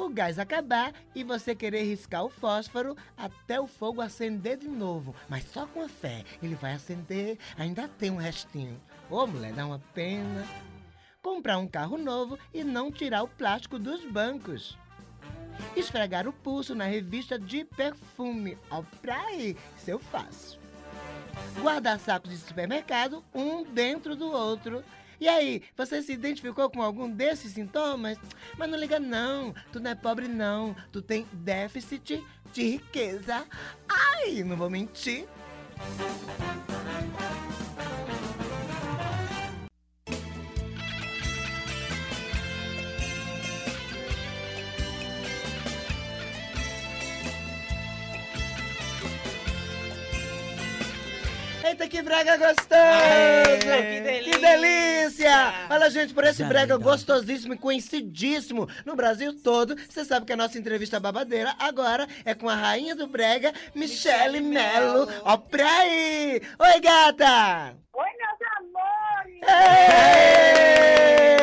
O 0.00 0.08
gás 0.08 0.38
acabar 0.38 0.94
e 1.14 1.22
você 1.22 1.54
querer 1.54 1.82
riscar 1.82 2.24
o 2.24 2.30
fósforo 2.30 2.96
até 3.18 3.60
o 3.60 3.66
fogo 3.66 4.00
acender 4.00 4.56
de 4.56 4.66
novo. 4.66 5.14
Mas 5.28 5.44
só 5.44 5.66
com 5.66 5.82
a 5.82 5.90
fé. 5.90 6.24
Ele 6.42 6.54
vai 6.54 6.72
acender, 6.72 7.38
ainda 7.58 7.86
tem 7.86 8.10
um 8.10 8.16
restinho. 8.16 8.80
Ô, 9.10 9.26
mulher, 9.26 9.52
dá 9.52 9.66
uma 9.66 9.78
pena. 9.92 10.46
Comprar 11.20 11.58
um 11.58 11.68
carro 11.68 11.98
novo 11.98 12.38
e 12.54 12.64
não 12.64 12.90
tirar 12.90 13.22
o 13.22 13.28
plástico 13.28 13.78
dos 13.78 14.02
bancos. 14.06 14.78
Esfregar 15.76 16.26
o 16.26 16.32
pulso 16.32 16.74
na 16.74 16.86
revista 16.86 17.38
de 17.38 17.62
perfume. 17.62 18.56
Ó, 18.70 18.82
pra 19.02 19.20
aí, 19.26 19.54
isso 19.76 19.90
eu 19.90 19.98
faço. 19.98 20.58
Guardar 21.60 22.00
sacos 22.00 22.30
de 22.30 22.38
supermercado, 22.38 23.22
um 23.34 23.62
dentro 23.64 24.16
do 24.16 24.32
outro. 24.32 24.82
E 25.20 25.28
aí, 25.28 25.62
você 25.76 26.02
se 26.02 26.12
identificou 26.12 26.70
com 26.70 26.82
algum 26.82 27.10
desses 27.10 27.52
sintomas? 27.52 28.16
Mas 28.56 28.70
não 28.70 28.78
liga 28.78 28.98
não, 28.98 29.54
tu 29.70 29.78
não 29.78 29.90
é 29.90 29.94
pobre 29.94 30.26
não, 30.26 30.74
tu 30.90 31.02
tem 31.02 31.26
déficit 31.32 32.24
de 32.52 32.62
riqueza. 32.62 33.46
Ai, 33.86 34.42
não 34.42 34.56
vou 34.56 34.70
mentir. 34.70 35.28
Que 51.90 52.00
brega 52.02 52.36
gostoso! 52.36 52.68
que 52.68 54.00
delícia! 54.00 54.32
Que 54.32 54.38
delícia! 54.38 55.54
Olha, 55.68 55.90
gente, 55.90 56.14
por 56.14 56.24
esse 56.24 56.38
Já 56.38 56.48
brega 56.48 56.76
legal. 56.76 56.92
gostosíssimo 56.92 57.54
e 57.54 57.58
conhecidíssimo 57.58 58.68
no 58.86 58.94
Brasil 58.94 59.36
todo, 59.42 59.76
você 59.88 60.04
sabe 60.04 60.24
que 60.24 60.32
a 60.32 60.36
nossa 60.36 60.56
entrevista 60.56 61.00
babadeira 61.00 61.54
agora 61.58 62.06
é 62.24 62.32
com 62.32 62.48
a 62.48 62.54
rainha 62.54 62.94
do 62.94 63.08
brega, 63.08 63.52
Michele 63.74 64.40
Melo. 64.40 65.08
Ó, 65.24 65.36
pra 65.36 65.68
aí! 65.68 66.40
Oi, 66.58 66.80
gata! 66.80 67.76
Oi, 67.92 68.08
meus 68.18 68.40
amores! 69.42 71.39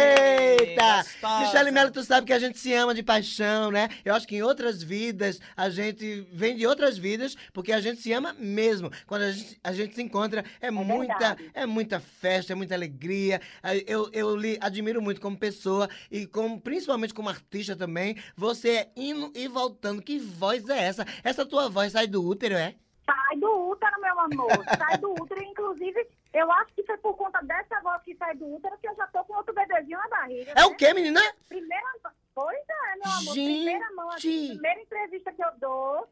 Eita! 0.60 0.98
gostosa. 0.98 1.40
Michele 1.46 1.72
Melo, 1.72 1.92
tu 1.92 2.04
sabe 2.04 2.28
que 2.28 2.34
a 2.34 2.40
gente 2.40 2.58
se 2.58 2.74
ama 2.74 2.94
de 2.94 3.04
paixão, 3.04 3.72
né? 3.72 3.90
Eu 4.04 4.14
acho 4.14 4.28
que 4.28 4.36
em 4.36 4.42
outras 4.42 4.82
vidas, 4.82 5.40
a 5.56 5.70
gente 5.70 6.28
vem 6.32 6.56
de 6.56 6.66
outras 6.66 6.98
vidas, 6.98 7.36
porque 7.54 7.72
a 7.72 7.80
gente 7.80 8.02
se 8.02 8.12
ama 8.14 8.36
mesmo. 8.40 8.92
Quando 9.06 9.24
a 9.24 9.32
gente, 9.32 9.60
a 9.64 9.74
gente 9.74 9.96
se 9.96 10.02
encontra, 10.02 10.44
é, 10.60 10.70
muita, 10.72 11.36
verdade. 11.36 11.52
é 11.54 11.66
muita 11.66 12.00
festa, 12.00 12.54
é 12.54 12.56
muita 12.56 12.76
alegria. 12.76 13.42
Ah, 13.62 13.76
Eu, 13.76 14.10
eu 14.14 14.36
lhe 14.36 14.58
admiro 14.62 15.02
muito 15.02 15.22
como 15.22 15.38
pessoa 15.38 15.90
e 16.12 16.26
como, 16.26 16.60
principalmente 16.60 17.14
como 17.14 17.30
artista 17.30 17.76
também. 17.76 18.16
Você 18.36 18.70
é 18.70 18.92
indo 18.96 19.32
e 19.36 19.48
voltando. 19.48 20.02
Que 20.02 20.20
voz 20.20 20.68
é 20.70 20.84
essa? 20.84 21.06
Essa 21.24 21.46
tua 21.46 21.70
voz 21.70 21.92
sai 21.92 22.08
do 22.08 22.24
útero, 22.24 22.56
é? 22.56 22.76
Sai 23.08 23.38
do 23.38 23.70
útero, 23.70 24.02
meu 24.02 24.20
amor. 24.20 24.52
Sai 24.78 24.98
do 24.98 25.12
útero. 25.14 25.42
Inclusive, 25.42 26.08
eu 26.34 26.52
acho 26.52 26.74
que 26.74 26.84
foi 26.84 26.98
por 26.98 27.16
conta 27.16 27.40
dessa 27.44 27.80
voz 27.82 28.04
que 28.04 28.14
sai 28.16 28.36
do 28.36 28.54
útero 28.56 28.78
que 28.78 28.88
eu 28.88 28.96
já 28.96 29.08
tô 29.08 29.24
com 29.24 29.34
outro 29.34 29.54
bebezinho 29.54 29.98
na 29.98 30.08
barriga. 30.10 30.52
É 30.52 30.56
né? 30.56 30.66
o 30.66 30.76
quê, 30.76 30.94
menina? 30.94 31.22
Primeira. 31.48 31.88
Pois 32.36 32.58
é, 32.58 32.96
meu 32.98 33.12
amor. 33.12 33.34
Gente! 33.34 33.64
Primeira 33.64 33.92
mão, 33.94 34.12
assim, 34.12 34.50
primeira 34.50 34.82
entrevista 34.82 35.32
que 35.32 35.44
eu 35.44 35.52
dou, 35.58 36.08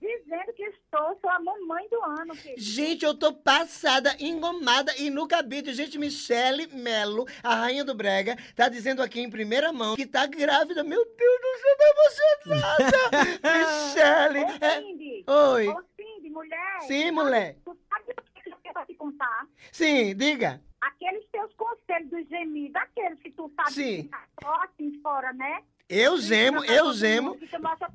dizendo 0.00 0.52
que 0.54 0.62
estou, 0.64 1.18
sou 1.20 1.30
a 1.30 1.38
mamãe 1.40 1.88
do 1.88 2.02
ano, 2.02 2.34
querido. 2.36 2.60
Gente, 2.60 3.04
eu 3.04 3.14
tô 3.14 3.32
passada, 3.32 4.14
engomada 4.20 4.94
e 4.96 5.10
no 5.10 5.26
cabide. 5.26 5.72
Gente, 5.74 5.98
Michele 5.98 6.66
Melo, 6.68 7.26
a 7.42 7.54
rainha 7.54 7.84
do 7.84 7.94
Brega, 7.94 8.36
tá 8.54 8.68
dizendo 8.68 9.02
aqui 9.02 9.20
em 9.20 9.30
primeira 9.30 9.72
mão 9.72 9.96
que 9.96 10.06
tá 10.06 10.26
grávida. 10.26 10.82
Meu 10.84 11.04
Deus 11.04 11.40
do 11.40 11.58
céu, 11.58 11.76
tô 11.78 12.52
emocionada! 12.54 12.98
Michele! 13.58 14.44
Ô, 14.44 14.64
é- 14.64 14.80
Cindy. 14.80 15.24
Oi. 15.26 15.68
Ô, 15.68 15.82
Cindy, 15.96 16.30
mulher. 16.30 16.80
Sim, 16.86 17.10
mulher. 17.10 17.56
Tu 17.64 17.76
sabe 17.88 18.12
o 18.12 18.42
que 18.42 18.50
eu 18.50 18.56
quero 18.62 18.86
te 18.86 18.94
contar? 18.94 19.46
Sim, 19.72 20.14
diga. 20.16 20.62
Aqueles 20.80 21.26
teus 21.32 21.52
conselhos 21.54 22.08
dos 22.10 22.28
gemidos, 22.28 22.76
aqueles 22.76 23.18
que 23.20 23.30
tu 23.32 23.52
sabe 23.56 23.72
Sim. 23.72 24.02
que 24.04 24.08
tá 24.10 24.24
só 24.42 24.54
assim 24.62 24.92
fora, 25.02 25.32
né? 25.32 25.62
Eu 25.88 26.18
gemo, 26.18 26.64
eu 26.66 26.92
gemo. 26.92 27.36
Que 27.38 27.46
tu 27.48 27.60
mostra- 27.62 27.90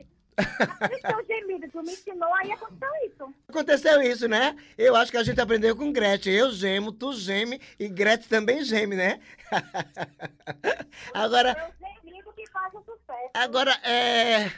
Gemidos, 1.28 1.72
tu 1.72 1.82
me 1.84 1.92
ensinou, 1.92 2.34
aí 2.36 2.52
aconteceu 2.52 2.90
isso. 3.06 3.34
Aconteceu 3.48 4.02
isso, 4.02 4.28
né? 4.28 4.56
Eu 4.78 4.96
acho 4.96 5.12
que 5.12 5.18
a 5.18 5.24
gente 5.24 5.40
aprendeu 5.40 5.76
com 5.76 5.92
Gretchen. 5.92 6.34
Eu 6.34 6.52
gemo, 6.52 6.92
tu 6.92 7.14
geme 7.14 7.60
e 7.80 7.88
Gretchen 7.88 8.30
também 8.30 8.64
geme, 8.64 8.96
né? 8.96 9.20
Agora, 11.14 11.50
É 11.52 11.70
o 11.70 12.04
gemido 12.06 12.34
que 12.34 12.50
faz 12.50 12.74
o 12.74 12.80
sucesso. 12.80 13.32
Agora, 13.34 13.72
é. 13.84 14.52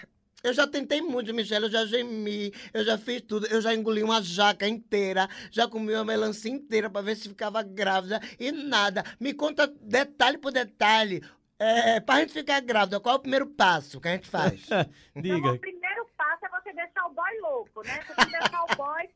Eu 0.44 0.54
já 0.54 0.68
tentei 0.68 1.02
muito, 1.02 1.34
Michelle, 1.34 1.66
eu 1.66 1.72
já 1.72 1.88
gemi, 1.88 2.54
eu 2.72 2.86
já 2.86 3.00
fiz 3.00 3.20
tudo, 3.22 3.48
eu 3.48 3.60
já 3.60 3.74
engoli 3.74 4.04
uma 4.04 4.22
jaca 4.22 4.68
inteira, 4.68 5.28
já 5.50 5.68
comi 5.68 5.92
uma 5.96 6.06
melancia 6.06 6.52
inteira 6.52 6.88
pra 6.88 7.02
ver 7.02 7.16
se 7.16 7.28
ficava 7.28 7.64
grávida 7.64 8.22
e 8.40 8.52
nada. 8.52 9.04
Me 9.20 9.34
conta 9.34 9.66
detalhe 9.82 10.38
por 10.38 10.52
detalhe. 10.52 11.24
É, 11.58 12.00
pra 12.02 12.20
gente 12.20 12.34
ficar 12.34 12.60
grávida, 12.62 13.00
qual 13.00 13.16
é 13.16 13.18
o 13.18 13.22
primeiro 13.22 13.48
passo 13.48 14.02
que 14.02 14.08
a 14.08 14.12
gente 14.12 14.28
faz? 14.30 14.62
Então, 15.16 15.22
Diga. 15.38 15.52
o 15.54 15.60
primeiro 15.60 16.06
passo 16.18 16.46
é 16.46 16.50
você 16.50 16.74
deixar 16.74 17.06
o 17.06 17.14
boy 17.14 17.40
louco, 17.42 17.82
né? 17.86 18.04
Você 18.06 18.26
deixar 18.30 18.64
o 18.64 18.76
boy 18.76 19.08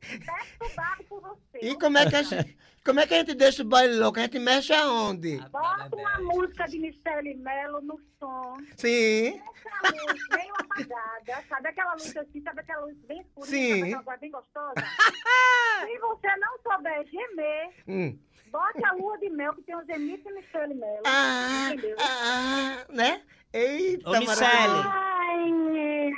perturbado 0.58 1.04
por 1.04 1.20
você. 1.20 1.58
E 1.60 1.74
como 1.78 1.98
é 1.98 2.08
que 2.08 2.16
a 2.16 2.22
gente, 2.22 2.56
como 2.82 3.00
é 3.00 3.06
que 3.06 3.12
a 3.14 3.18
gente 3.18 3.34
deixa 3.34 3.62
o 3.62 3.66
boy 3.66 3.86
louco? 3.94 4.18
A 4.18 4.22
gente 4.22 4.38
mexe 4.38 4.72
aonde? 4.72 5.36
Bota 5.50 5.94
uma 5.94 6.18
música 6.20 6.64
de 6.66 6.78
Michele 6.78 7.34
Mello 7.34 7.82
no 7.82 8.00
som. 8.18 8.56
Sim. 8.78 9.32
Deixa 9.32 9.70
a 9.82 9.88
luz 9.90 10.28
meio 10.30 10.54
apagada. 10.58 11.44
Sabe 11.46 11.68
aquela 11.68 11.92
luz 11.92 12.16
assim? 12.16 12.40
Sabe 12.42 12.60
aquela 12.60 12.84
luz 12.86 12.96
bem 13.06 13.20
escura? 13.20 13.46
Sim. 13.46 13.68
Sabe 13.72 13.82
aquela 13.82 14.02
voz 14.02 14.20
bem 14.20 14.30
gostosa? 14.30 14.74
Se 15.84 15.98
você 15.98 16.36
não 16.36 16.58
souber 16.62 17.06
gemer, 17.06 17.70
Hum. 17.86 18.18
Bote 18.50 18.84
a 18.84 18.92
lua 18.94 19.18
de 19.18 19.30
mel 19.30 19.54
que 19.54 19.62
tem 19.62 19.76
os 19.76 19.86
gemidos 19.86 20.24
de 20.24 20.32
Michele 20.32 20.74
Mello. 20.74 21.02
Ah, 21.06 21.70
Entendeu? 21.72 21.96
ah, 22.00 22.84
né? 22.90 23.20
Eita, 23.52 24.08
Ô, 24.10 24.18
Michele. 24.18 24.80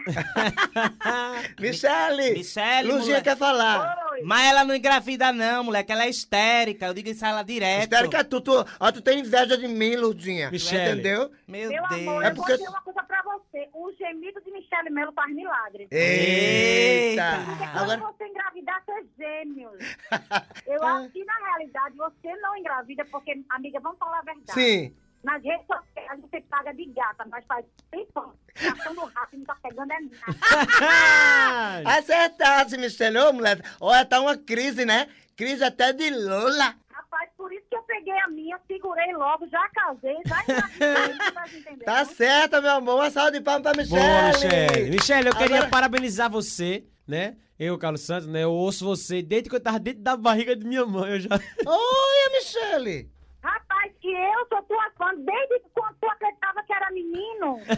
Michele, 1.58 2.30
Michele, 2.32 2.88
Luzinha 2.88 3.04
mulher. 3.18 3.22
quer 3.22 3.36
falar. 3.36 3.96
oi. 4.12 4.22
Mas 4.24 4.44
ela 4.46 4.64
não 4.64 4.74
engravida 4.74 5.32
não, 5.32 5.64
moleque. 5.64 5.92
Ela 5.92 6.04
é 6.04 6.10
histérica. 6.10 6.86
Eu 6.86 6.94
digo 6.94 7.08
isso 7.08 7.24
a 7.24 7.28
ela 7.28 7.42
direto. 7.42 7.82
Histérica, 7.84 8.24
tu, 8.24 8.40
tu, 8.40 8.64
ó, 8.80 8.92
tu 8.92 9.00
tem 9.00 9.20
inveja 9.20 9.56
de 9.56 9.68
mim, 9.68 9.96
Ludinha. 9.96 10.50
Michele. 10.50 10.92
Entendeu? 10.92 11.30
Meu, 11.46 11.70
Meu 11.70 11.88
Deus. 11.88 11.92
amor, 11.92 12.24
É 12.24 12.28
eu 12.30 12.34
porque- 12.34 12.50
vou 12.52 12.58
dizer 12.58 12.68
uma 12.70 12.80
coisa 12.82 13.02
pra 13.02 13.11
você. 13.52 13.68
O 13.74 13.92
gemido 13.92 14.40
de 14.40 14.50
Michele 14.50 14.90
Mello 14.90 15.12
faz 15.12 15.32
milagres. 15.34 15.88
Eita! 15.90 17.44
Porque 17.46 17.64
Agora, 17.64 18.00
quando 18.00 18.16
você 18.16 18.26
engravidar, 18.26 18.82
você 18.84 18.92
é 18.92 19.04
gêmeos. 19.18 19.78
Eu 20.66 20.82
acho 20.82 21.10
que, 21.10 21.24
na 21.24 21.34
realidade, 21.34 21.96
você 21.96 22.36
não 22.36 22.56
engravida, 22.56 23.04
porque, 23.04 23.44
amiga, 23.50 23.78
vamos 23.80 23.98
falar 23.98 24.20
a 24.20 24.22
verdade. 24.22 24.52
sim. 24.52 24.96
Nas 25.22 25.40
redes 25.40 25.64
sociais, 25.68 26.20
você 26.20 26.40
paga 26.40 26.74
de 26.74 26.84
gata, 26.86 27.24
mas 27.30 27.46
faz 27.46 27.64
tempo. 27.92 28.34
Gastando 28.60 29.04
rápido, 29.04 29.38
não 29.38 29.46
tá 29.46 29.56
pegando 29.62 29.92
é 29.92 30.00
nada. 30.00 31.82
Acertasse, 31.96 32.76
Michele. 32.76 33.18
Ô, 33.18 33.32
mulher. 33.32 33.60
Olha, 33.80 34.04
tá 34.04 34.20
uma 34.20 34.36
crise, 34.36 34.84
né? 34.84 35.08
Crise 35.36 35.62
até 35.62 35.92
de 35.92 36.10
Lula. 36.10 36.74
Rapaz, 37.12 37.28
por 37.36 37.52
isso 37.52 37.66
que 37.68 37.76
eu 37.76 37.82
peguei 37.82 38.18
a 38.20 38.28
minha, 38.28 38.58
segurei 38.66 39.12
logo, 39.14 39.46
já 39.48 39.68
casei, 39.68 40.16
já 40.26 40.36
você 41.46 41.76
tá? 41.76 41.84
Tá 41.84 42.04
certo, 42.06 42.62
meu 42.62 42.70
amor. 42.70 42.94
Uma 42.96 43.10
salva 43.10 43.32
de 43.32 43.40
palmas 43.42 43.62
pra 43.62 43.74
Michele. 43.82 44.00
Boa, 44.00 44.28
Michele. 44.28 44.90
Michele, 44.90 45.28
eu 45.28 45.36
queria 45.36 45.56
Agora- 45.56 45.70
parabenizar 45.70 46.30
você, 46.30 46.86
né? 47.06 47.36
Eu, 47.58 47.76
Carlos 47.78 48.00
Santos, 48.00 48.26
né? 48.28 48.44
Eu 48.44 48.50
ouço 48.52 48.84
você 48.86 49.20
desde 49.22 49.50
que 49.50 49.56
eu 49.56 49.60
tava 49.62 49.78
dentro 49.78 50.02
da 50.02 50.16
barriga 50.16 50.56
de 50.56 50.66
minha 50.66 50.86
mãe. 50.86 51.12
Eu 51.12 51.20
já... 51.20 51.28
Oi, 51.34 52.30
Michele. 52.32 53.10
Rapaz, 53.42 53.92
que 54.00 54.08
eu 54.08 54.46
sou 54.48 54.62
tua 54.62 54.90
fã 54.96 55.14
desde 55.14 55.60
quando 55.74 55.94
tu 56.00 56.06
acreditava 56.08 56.62
que 56.64 56.72
era 56.72 56.90
menino. 56.90 57.60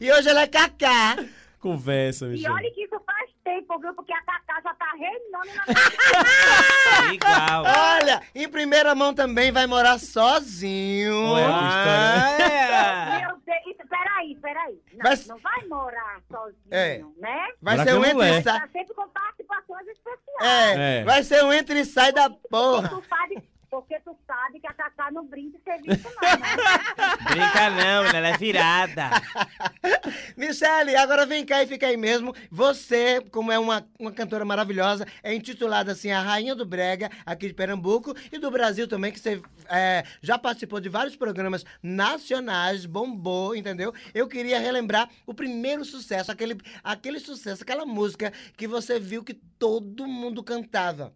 E 0.00 0.12
hoje 0.12 0.28
ela 0.28 0.42
é 0.42 0.46
Cacá. 0.46 1.16
Conversa, 1.58 2.26
E 2.26 2.30
Michele. 2.30 2.52
olha 2.52 2.70
que 2.72 2.84
isso 2.84 3.00
tempo, 3.60 3.78
viu? 3.78 3.94
Porque 3.94 4.12
a 4.12 4.22
Cacá 4.22 4.60
já 4.62 4.74
tá 4.74 4.92
reinando 4.92 5.54
na 5.54 5.64
Igual. 7.12 7.64
Olha, 7.64 8.22
em 8.34 8.48
primeira 8.48 8.94
mão 8.94 9.14
também 9.14 9.50
vai 9.52 9.66
morar 9.66 9.98
sozinho. 9.98 11.36
É. 11.38 13.20
Meu 13.20 13.36
Deus, 13.44 13.76
peraí, 13.88 14.34
peraí. 14.40 14.80
Não, 14.92 15.00
Mas- 15.02 15.26
não 15.26 15.38
vai 15.38 15.64
morar 15.66 16.20
sozinho, 16.30 16.56
É. 16.70 16.98
né? 17.18 17.46
Vai 17.60 17.78
ser 17.78 17.94
um 17.94 18.04
entre 18.04 18.26
é? 18.26 18.38
e 18.38 18.42
sai. 18.42 18.60
Tá 18.60 18.68
sempre 18.72 18.94
com 18.94 19.08
participações 19.08 19.86
especiais. 19.88 20.78
É, 20.78 21.00
É. 21.00 21.04
vai 21.04 21.22
ser 21.22 21.44
um 21.44 21.52
entre 21.52 21.80
e 21.80 21.84
sai 21.84 22.12
da 22.12 22.30
porra. 22.30 22.88
Tu 22.88 23.02
porque 23.76 24.00
tu 24.00 24.16
sabe 24.26 24.58
que 24.58 24.66
a 24.66 24.72
Cacá 24.72 25.10
não 25.10 25.26
brinca 25.26 25.58
em 25.58 25.60
serviço, 25.60 26.08
não, 26.08 26.38
né? 26.38 26.56
Brinca 27.28 27.68
não, 27.68 28.04
ela 28.06 28.28
é 28.28 28.38
virada. 28.38 29.10
Michele, 30.34 30.96
agora 30.96 31.26
vem 31.26 31.44
cá 31.44 31.62
e 31.62 31.66
fica 31.66 31.86
aí 31.86 31.94
mesmo. 31.94 32.34
Você, 32.50 33.20
como 33.30 33.52
é 33.52 33.58
uma, 33.58 33.86
uma 34.00 34.10
cantora 34.10 34.46
maravilhosa, 34.46 35.06
é 35.22 35.34
intitulada 35.34 35.92
assim 35.92 36.10
a 36.10 36.22
Rainha 36.22 36.54
do 36.54 36.64
Brega, 36.64 37.10
aqui 37.26 37.48
de 37.48 37.52
Pernambuco 37.52 38.14
e 38.32 38.38
do 38.38 38.50
Brasil 38.50 38.88
também, 38.88 39.12
que 39.12 39.20
você 39.20 39.42
é, 39.68 40.04
já 40.22 40.38
participou 40.38 40.80
de 40.80 40.88
vários 40.88 41.14
programas 41.14 41.62
nacionais, 41.82 42.86
bombou, 42.86 43.54
entendeu? 43.54 43.92
Eu 44.14 44.26
queria 44.26 44.58
relembrar 44.58 45.10
o 45.26 45.34
primeiro 45.34 45.84
sucesso, 45.84 46.32
aquele, 46.32 46.56
aquele 46.82 47.20
sucesso, 47.20 47.62
aquela 47.62 47.84
música 47.84 48.32
que 48.56 48.66
você 48.66 48.98
viu 48.98 49.22
que 49.22 49.34
todo 49.34 50.06
mundo 50.06 50.42
cantava. 50.42 51.12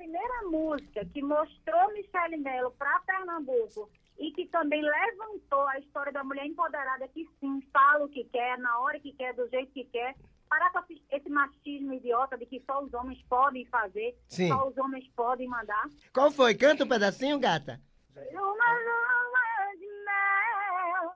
A 0.00 0.02
primeira 0.02 0.42
música 0.50 1.04
que 1.12 1.20
mostrou 1.20 1.92
Michele 1.92 2.38
Melo 2.38 2.70
para 2.78 3.00
Pernambuco 3.00 3.90
e 4.18 4.32
que 4.32 4.46
também 4.46 4.80
levantou 4.80 5.60
a 5.68 5.78
história 5.78 6.10
da 6.10 6.24
mulher 6.24 6.46
empoderada 6.46 7.06
que 7.08 7.28
sim, 7.38 7.60
fala 7.70 8.06
o 8.06 8.08
que 8.08 8.24
quer, 8.24 8.56
na 8.56 8.78
hora 8.80 8.98
que 8.98 9.12
quer, 9.12 9.34
do 9.34 9.46
jeito 9.50 9.70
que 9.72 9.84
quer. 9.84 10.14
Parar 10.48 10.72
com 10.72 10.80
esse- 11.10 11.28
machismo 11.28 11.92
idiota 11.92 12.38
de 12.38 12.46
que 12.46 12.62
só 12.66 12.82
os 12.82 12.94
homens 12.94 13.22
podem 13.28 13.66
fazer, 13.66 14.16
Sim. 14.26 14.48
só 14.48 14.68
os 14.68 14.78
homens 14.78 15.06
podem 15.14 15.46
mandar. 15.46 15.84
Qual 16.14 16.30
foi? 16.30 16.54
Canta 16.54 16.84
um 16.84 16.88
pedacinho, 16.88 17.38
gata. 17.38 17.78
Uma 18.16 18.72
lua 18.72 19.76
de 19.78 19.86
mel. 20.06 21.14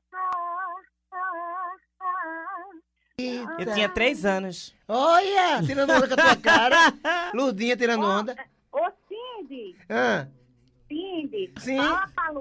Eu 3.59 3.73
tinha 3.73 3.89
três 3.89 4.27
anos. 4.27 4.75
Olha, 4.87 5.63
tirando 5.65 5.91
onda 5.91 6.07
com 6.07 6.15
a 6.15 6.17
tua 6.17 6.37
cara. 6.37 6.77
Lurdinha 7.35 7.77
tirando 7.77 8.05
onda. 8.05 8.37
Cindy, 9.49 9.77
Ah, 9.89 10.27
Cindy, 10.89 11.53
Sim. 11.59 11.77
fala 11.77 12.09
pra 12.15 12.33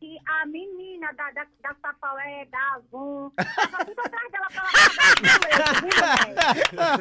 que 0.00 0.16
a 0.26 0.46
menina 0.46 1.12
da, 1.14 1.30
da, 1.32 1.44
da 1.60 1.74
Sapaué, 1.82 2.46
da 2.50 2.74
Avon, 2.76 3.30
tava 3.36 3.84
tudo 3.84 4.00
atrás 4.00 4.30
dela 4.30 4.46
pra 4.48 4.62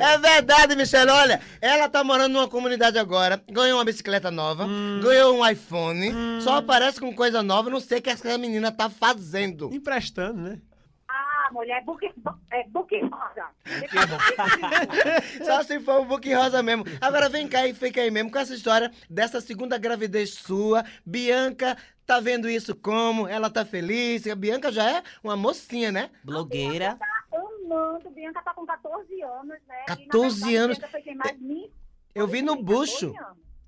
ela? 0.01 0.13
É 0.13 0.17
verdade, 0.17 0.75
Michelle. 0.75 1.11
Olha, 1.11 1.39
ela 1.61 1.87
tá 1.89 2.03
morando 2.03 2.33
numa 2.33 2.47
comunidade 2.47 2.97
agora, 2.97 3.41
ganhou 3.49 3.77
uma 3.77 3.85
bicicleta 3.85 4.31
nova, 4.31 4.65
ganhou 5.01 5.37
um 5.37 5.47
iPhone, 5.47 6.41
só 6.41 6.57
aparece 6.57 6.99
com 6.99 7.13
coisa 7.13 7.43
nova, 7.43 7.69
não 7.69 7.79
sei 7.79 7.99
o 7.99 8.01
que 8.01 8.09
essa 8.09 8.35
menina 8.37 8.71
tá 8.71 8.89
fazendo. 8.89 9.71
Emprestando, 9.71 10.41
né? 10.41 10.61
Ah, 11.47 11.53
mulher, 11.53 11.81
buque, 11.85 12.11
bu- 12.17 12.37
é, 12.51 12.63
buque 12.67 12.99
rosa. 13.01 13.45
Só 15.45 15.63
se 15.63 15.79
for 15.79 16.01
o 16.01 16.05
book 16.05 16.33
rosa 16.33 16.61
mesmo. 16.61 16.83
Agora 16.99 17.29
vem 17.29 17.47
cá 17.47 17.65
e 17.65 17.73
fica 17.73 18.01
aí 18.01 18.11
mesmo 18.11 18.29
com 18.31 18.37
essa 18.37 18.53
história 18.53 18.91
dessa 19.09 19.39
segunda 19.39 19.77
gravidez 19.77 20.33
sua. 20.33 20.83
Bianca 21.05 21.77
tá 22.05 22.19
vendo 22.19 22.49
isso 22.49 22.75
como? 22.75 23.27
Ela 23.27 23.49
tá 23.49 23.63
feliz? 23.65 24.27
A 24.27 24.35
Bianca 24.35 24.71
já 24.71 24.89
é 24.91 25.03
uma 25.23 25.37
mocinha, 25.37 25.89
né? 25.91 26.09
Blogueira. 26.23 26.95
Tá 26.95 27.05
amando. 27.37 28.09
Bianca 28.09 28.41
tá 28.41 28.53
com 28.53 28.65
14 28.65 29.21
anos, 29.23 29.57
né? 29.67 29.75
E, 29.87 29.89
na 29.89 29.95
14 29.95 30.35
verdade, 30.35 30.55
anos. 30.57 30.77
Bianca 30.77 30.91
foi 30.91 31.01
quem 31.01 31.15
mais 31.15 31.39
me... 31.39 31.71
Eu 32.13 32.27
vi 32.27 32.41
no 32.41 32.55
bucho. 32.61 33.13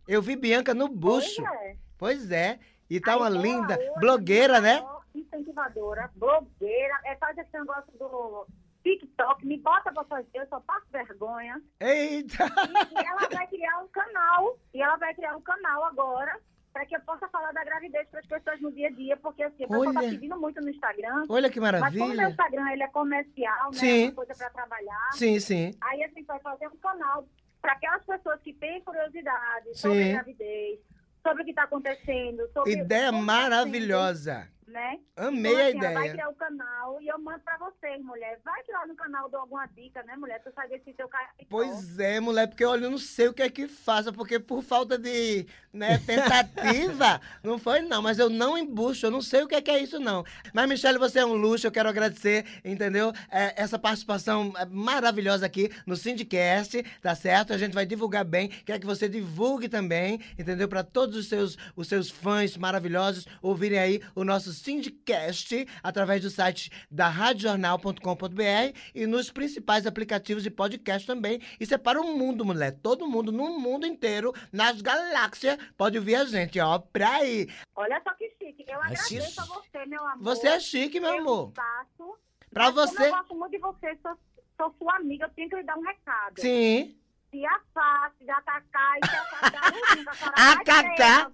Eu 0.08 0.22
vi 0.22 0.36
Bianca 0.36 0.74
no 0.74 0.90
bucho. 0.90 1.42
Pois 1.44 1.52
é. 1.62 1.76
Pois 1.98 2.32
é. 2.32 2.60
E 2.90 3.00
tá 3.00 3.16
uma 3.16 3.28
Aí, 3.28 3.38
linda 3.38 3.76
ela 3.76 3.84
hoje 3.92 4.00
blogueira, 4.00 4.60
né? 4.60 4.82
maior 4.82 4.99
Incentivadora, 5.20 6.10
blogueira, 6.16 7.00
é 7.06 7.16
faz 7.16 7.38
esse 7.38 7.52
negócio 7.54 7.92
do 7.98 8.48
TikTok, 8.84 9.46
me 9.46 9.58
bota 9.58 9.92
pra 9.92 10.04
fazer, 10.06 10.30
eu 10.34 10.48
só 10.48 10.60
passo 10.62 10.86
vergonha. 10.92 11.62
Eita! 11.80 12.46
E, 12.46 13.02
e 13.02 13.06
ela 13.06 13.28
vai 13.30 13.48
criar 13.48 13.80
um 13.80 13.88
canal, 13.90 14.58
e 14.74 14.82
ela 14.82 14.96
vai 14.98 15.14
criar 15.14 15.36
um 15.36 15.42
canal 15.42 15.84
agora, 15.86 16.40
pra 16.72 16.86
que 16.86 16.96
eu 16.96 17.02
possa 17.02 17.28
falar 17.30 17.52
da 17.52 17.64
gravidez 17.64 18.08
pras 18.10 18.26
pessoas 18.26 18.62
no 18.62 18.72
dia 18.72 18.88
a 18.88 18.92
dia, 18.92 19.18
porque 19.18 19.44
assim, 19.44 19.66
a 19.66 19.68
pessoa 19.68 19.94
tá 19.94 20.00
pedindo 20.02 20.40
muito 20.40 20.62
no 20.62 20.70
Instagram. 20.70 21.26
Olha 21.30 21.50
que 21.50 21.60
Mas 21.60 21.72
como 21.72 21.82
maravilha. 21.82 22.16
meu 22.16 22.30
Instagram 22.30 22.72
ele 22.72 22.84
é 22.84 22.88
comercial, 22.88 23.72
né? 23.72 23.78
Sim. 23.78 24.02
É 24.02 24.06
uma 24.06 24.16
coisa 24.16 24.36
pra 24.36 24.50
trabalhar. 24.50 25.10
Sim, 25.14 25.40
sim. 25.40 25.74
Aí 25.82 26.04
a 26.04 26.08
gente 26.08 26.24
vai 26.24 26.40
fazer 26.40 26.68
um 26.68 26.78
canal 26.78 27.28
para 27.62 27.74
aquelas 27.74 28.04
pessoas 28.06 28.42
que 28.42 28.54
têm 28.54 28.82
curiosidade 28.82 29.78
sobre 29.78 30.04
Sim. 30.04 30.10
a 30.10 30.14
gravidez, 30.14 30.80
sobre 31.22 31.42
o 31.42 31.46
que 31.46 31.52
está 31.52 31.64
acontecendo, 31.64 32.48
sobre 32.54 32.72
Ideia 32.72 33.12
sendo, 33.12 33.22
maravilhosa. 33.24 34.48
Né? 34.70 35.00
Amei 35.16 35.52
Então, 35.52 35.60
a 35.60 35.68
assim, 35.68 35.80
Vai 35.80 35.92
ideia. 35.92 36.12
criar 36.12 36.30
o 36.30 36.36
canal 36.36 37.02
e 37.02 37.08
eu 37.08 37.20
mando 37.20 37.40
pra 37.42 37.58
vocês, 37.58 38.02
mulher. 38.04 38.40
Vai 38.44 38.64
que 38.64 38.72
lá 38.72 38.86
no 38.88 38.96
canal 38.96 39.30
dou 39.30 39.42
alguma 39.42 39.66
dica, 39.68 40.02
né, 40.04 40.16
mulher? 40.16 40.42
Tu 40.44 40.52
sabe 40.54 40.80
se 40.84 40.94
teu 40.94 41.08
cara. 41.08 41.30
Pois 41.50 42.00
é, 42.00 42.20
mulher, 42.20 42.48
porque 42.48 42.64
olha, 42.66 42.86
eu 42.86 42.92
não 42.92 42.98
sei 42.98 43.28
o 43.28 43.34
que 43.34 43.42
é 43.42 43.50
que 43.50 43.68
faça, 43.68 44.12
porque 44.14 44.40
por 44.40 44.62
falta 44.64 44.98
de 44.98 45.46
né, 45.74 45.98
tentativa, 46.06 47.20
não 47.44 47.58
foi 47.60 47.82
não, 47.82 48.02
mas 48.02 48.20
eu 48.20 48.30
não 48.30 48.58
embucho, 48.58 49.06
eu 49.06 49.12
não 49.12 49.22
sei 49.22 49.44
o 49.44 49.48
que 49.48 49.56
é 49.56 49.62
que 49.62 49.72
é 49.72 49.80
isso 49.82 50.00
não. 50.00 50.24
Mas, 50.54 50.68
Michelle, 50.70 50.98
você 50.98 51.20
é 51.20 51.26
um 51.26 51.34
luxo, 51.34 51.68
eu 51.68 51.72
quero 51.72 51.90
agradecer, 51.90 52.46
entendeu? 52.64 53.12
É, 53.32 53.62
essa 53.62 53.78
participação 53.80 54.54
é, 54.58 54.66
maravilhosa 54.66 55.46
aqui 55.46 55.72
no 55.86 55.96
Syndicast, 55.96 56.84
tá 57.02 57.14
certo? 57.16 57.54
A 57.54 57.58
gente 57.58 57.74
vai 57.74 57.86
divulgar 57.86 58.24
bem, 58.26 58.50
quero 58.50 58.80
que 58.80 58.86
você 58.86 59.08
divulgue 59.10 59.70
também, 59.70 60.20
entendeu? 60.38 60.68
Para 60.68 60.84
todos 60.84 61.16
os 61.16 61.28
seus, 61.28 61.58
os 61.76 61.88
seus 61.88 62.10
fãs 62.10 62.58
maravilhosos 62.58 63.26
ouvirem 63.42 63.80
aí 63.80 64.02
o 64.16 64.24
nosso 64.24 64.52
Syndicast 64.60 65.66
através 65.84 66.22
do 66.22 66.30
site 66.30 66.70
da 66.92 67.08
radiojornal.com.br 67.10 68.78
e 68.94 69.06
nos 69.08 69.32
principais 69.32 69.86
aplicativos 69.86 70.44
de 70.44 70.50
podcast 70.52 71.06
também. 71.08 71.42
Isso 71.60 71.74
é 71.74 71.78
para 71.78 72.00
o 72.02 72.18
mundo, 72.18 72.46
mulher. 72.46 72.72
Todo 72.82 73.08
mundo, 73.08 73.32
no 73.32 73.60
mundo 73.60 73.86
inteiro, 73.86 74.34
nas 74.52 74.82
galáxias, 74.82 75.58
pode 75.78 75.98
ouvir 75.98 76.16
a 76.16 76.26
gente, 76.26 76.60
ó, 76.60 76.80
pra 76.80 77.10
aí. 77.18 77.48
Olha 77.76 78.02
só 78.04 78.14
que 78.16 78.30
chique. 78.38 78.66
Eu 78.68 78.80
Ai, 78.82 78.92
agradeço 78.94 79.08
chique. 79.28 79.40
a 79.40 79.44
você, 79.46 79.86
meu 79.86 80.06
amor. 80.06 80.24
Você 80.24 80.48
é 80.48 80.60
chique, 80.60 81.00
meu 81.00 81.10
Eu 81.14 81.20
amor. 81.20 81.52
Faço, 81.56 82.18
Pra 82.52 82.66
mas 82.66 82.74
como 82.76 82.88
você- 82.88 83.08
eu 83.08 83.12
gosto 83.12 83.36
muito 83.36 83.52
de 83.52 83.58
você, 83.60 83.98
sou, 84.02 84.18
sou 84.58 84.76
sua 84.80 84.96
amiga, 84.98 85.26
eu 85.26 85.30
tenho 85.32 85.50
que 85.50 85.56
lhe 85.56 85.64
dar 85.64 85.78
um 85.78 85.82
recado. 85.82 86.40
Sim. 86.42 86.96
Se 87.32 87.46
afaste 87.46 88.26
da 88.26 88.42
Cacá 88.42 88.98
e 88.98 89.08
se 89.08 89.16
afaste 89.16 89.52
da 89.52 89.62
Lurdinha, 89.70 90.14
que 90.16 90.34
a 90.36 90.64
Cacá. 90.66 91.32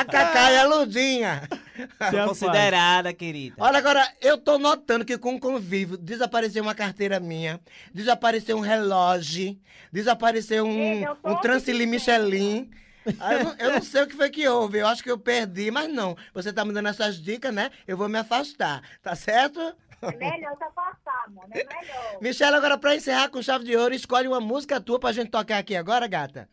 A 0.00 0.04
Cacá 0.04 0.52
e 0.52 0.56
a 0.56 0.64
Ludinha. 0.64 1.48
Considerada, 2.26 3.12
querida. 3.12 3.56
Olha, 3.58 3.78
agora, 3.78 4.08
eu 4.20 4.38
tô 4.38 4.56
notando 4.56 5.04
que 5.04 5.18
com 5.18 5.34
o 5.34 5.40
convívio 5.40 5.96
desapareceu 5.96 6.62
uma 6.62 6.74
carteira 6.74 7.18
minha, 7.18 7.60
desapareceu 7.92 8.56
um 8.56 8.60
relógio, 8.60 9.58
desapareceu 9.92 10.64
um, 10.64 11.02
um 11.24 11.36
Transili 11.40 11.84
Michelin. 11.84 12.70
Ah, 13.20 13.34
eu, 13.34 13.44
não, 13.44 13.54
eu 13.58 13.72
não 13.72 13.82
sei 13.82 14.02
o 14.02 14.06
que 14.06 14.16
foi 14.16 14.30
que 14.30 14.48
houve, 14.48 14.78
eu 14.78 14.86
acho 14.86 15.02
que 15.02 15.10
eu 15.10 15.18
perdi, 15.18 15.70
mas 15.70 15.92
não. 15.92 16.16
Você 16.32 16.52
tá 16.52 16.64
me 16.64 16.72
dando 16.72 16.88
essas 16.88 17.20
dicas, 17.20 17.52
né? 17.52 17.70
Eu 17.86 17.96
vou 17.96 18.08
me 18.08 18.18
afastar, 18.18 18.82
tá 19.02 19.14
certo? 19.14 19.60
Melhor 20.12 20.56
se 20.56 20.64
afastar, 20.64 21.30
mano. 21.30 21.48
É 21.52 21.64
melhor. 21.64 22.18
Michelle, 22.20 22.56
agora 22.56 22.78
pra 22.78 22.94
encerrar 22.94 23.28
com 23.28 23.42
chave 23.42 23.64
de 23.64 23.76
ouro, 23.76 23.94
escolhe 23.94 24.28
uma 24.28 24.40
música 24.40 24.80
tua 24.80 24.98
pra 24.98 25.12
gente 25.12 25.30
tocar 25.30 25.58
aqui 25.58 25.76
agora, 25.76 26.06
gata. 26.06 26.48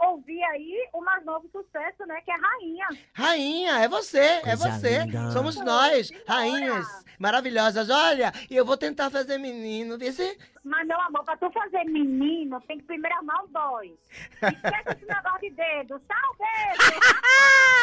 Ouvir 0.00 0.42
aí 0.44 0.88
o 0.94 1.00
mais 1.02 1.22
novo 1.24 1.46
sucesso, 1.52 2.06
né? 2.06 2.20
Que 2.22 2.30
é 2.30 2.34
Rainha. 2.36 2.88
Rainha, 3.12 3.78
é 3.80 3.88
você, 3.88 4.18
é 4.18 4.40
Coisa 4.40 4.70
você. 4.70 4.98
linda. 5.04 5.30
Somos 5.30 5.56
nós, 5.56 6.10
rainhas 6.26 6.86
maravilhosas. 7.18 7.90
Olha, 7.90 8.32
e 8.50 8.56
eu 8.56 8.64
vou 8.64 8.78
tentar 8.78 9.10
fazer 9.10 9.36
menino, 9.38 9.98
vê 9.98 10.10
se... 10.10 10.38
Mas, 10.64 10.86
meu 10.86 10.98
amor, 11.00 11.22
pra 11.24 11.36
tu 11.36 11.50
fazer 11.50 11.84
menino, 11.84 12.60
tem 12.62 12.78
que 12.78 12.84
primeiro 12.84 13.16
amar 13.18 13.44
o 13.44 13.48
boy. 13.48 13.94
Esquece 14.10 14.96
esse 14.96 15.06
negócio 15.06 15.40
de 15.40 15.50
dedo. 15.50 16.00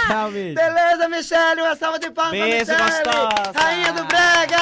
Tchau, 0.07 0.31
beijo. 0.31 0.55
Beleza, 0.55 1.09
Michelle, 1.09 1.61
uma 1.61 1.75
salva 1.75 1.99
de 1.99 2.09
palmas 2.11 2.31
Beijo, 2.39 2.71
Michelle. 2.71 3.03
gostosa. 3.03 3.59
Rainha 3.59 3.93
do 3.93 4.03
Brega. 4.05 4.57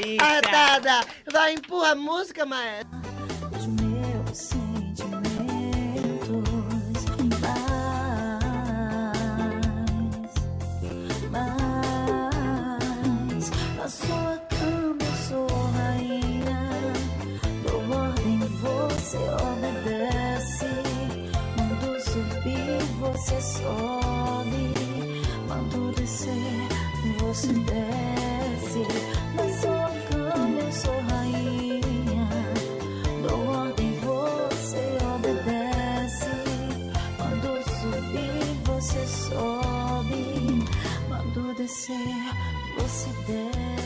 Delícia. 0.00 0.26
Arretada. 0.26 1.00
Vai, 1.32 1.52
empurra 1.54 1.92
a 1.92 1.94
música, 1.96 2.46
maestro. 2.46 2.91
Você 19.12 19.18
obedece. 19.18 20.66
Mando 21.58 22.00
subir, 22.00 22.82
você 22.98 23.40
sobe. 23.42 24.74
Mando 25.48 25.92
descer, 25.92 26.68
você 27.18 27.48
desce. 27.52 28.86
Na 29.34 29.48
sua 29.60 29.90
cama 30.08 30.60
eu 30.60 30.72
sou 30.72 31.00
rainha. 31.10 32.28
Dou 33.28 33.46
ordem, 33.48 33.92
você 34.00 34.98
obedece. 35.14 36.30
Mando 37.18 37.62
subir, 37.80 38.56
você 38.64 39.06
sobe. 39.06 40.64
Mando 41.10 41.54
descer, 41.54 41.94
você 42.78 43.08
desce. 43.26 43.81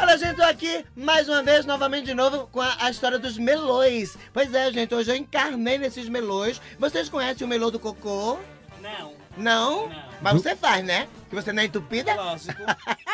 Olha, 0.00 0.16
gente, 0.16 0.36
tô 0.36 0.42
aqui 0.42 0.82
mais 0.96 1.28
uma 1.28 1.42
vez, 1.42 1.66
novamente 1.66 2.06
de 2.06 2.14
novo, 2.14 2.46
com 2.46 2.58
a, 2.58 2.74
a 2.80 2.90
história 2.90 3.18
dos 3.18 3.36
melões. 3.36 4.16
Pois 4.32 4.52
é, 4.54 4.72
gente, 4.72 4.94
hoje 4.94 5.10
eu 5.10 5.14
encarnei 5.14 5.76
nesses 5.76 6.08
melões. 6.08 6.58
Vocês 6.78 7.10
conhecem 7.10 7.46
o 7.46 7.48
melô 7.48 7.70
do 7.70 7.78
cocô? 7.78 8.38
Não. 8.80 9.12
Não? 9.36 9.90
Mas 10.22 10.40
você 10.40 10.56
faz, 10.56 10.82
né? 10.82 11.06
Que 11.28 11.34
você 11.34 11.52
não 11.52 11.62
é 11.62 11.66
entupida? 11.66 12.14
Lógico. 12.14 12.62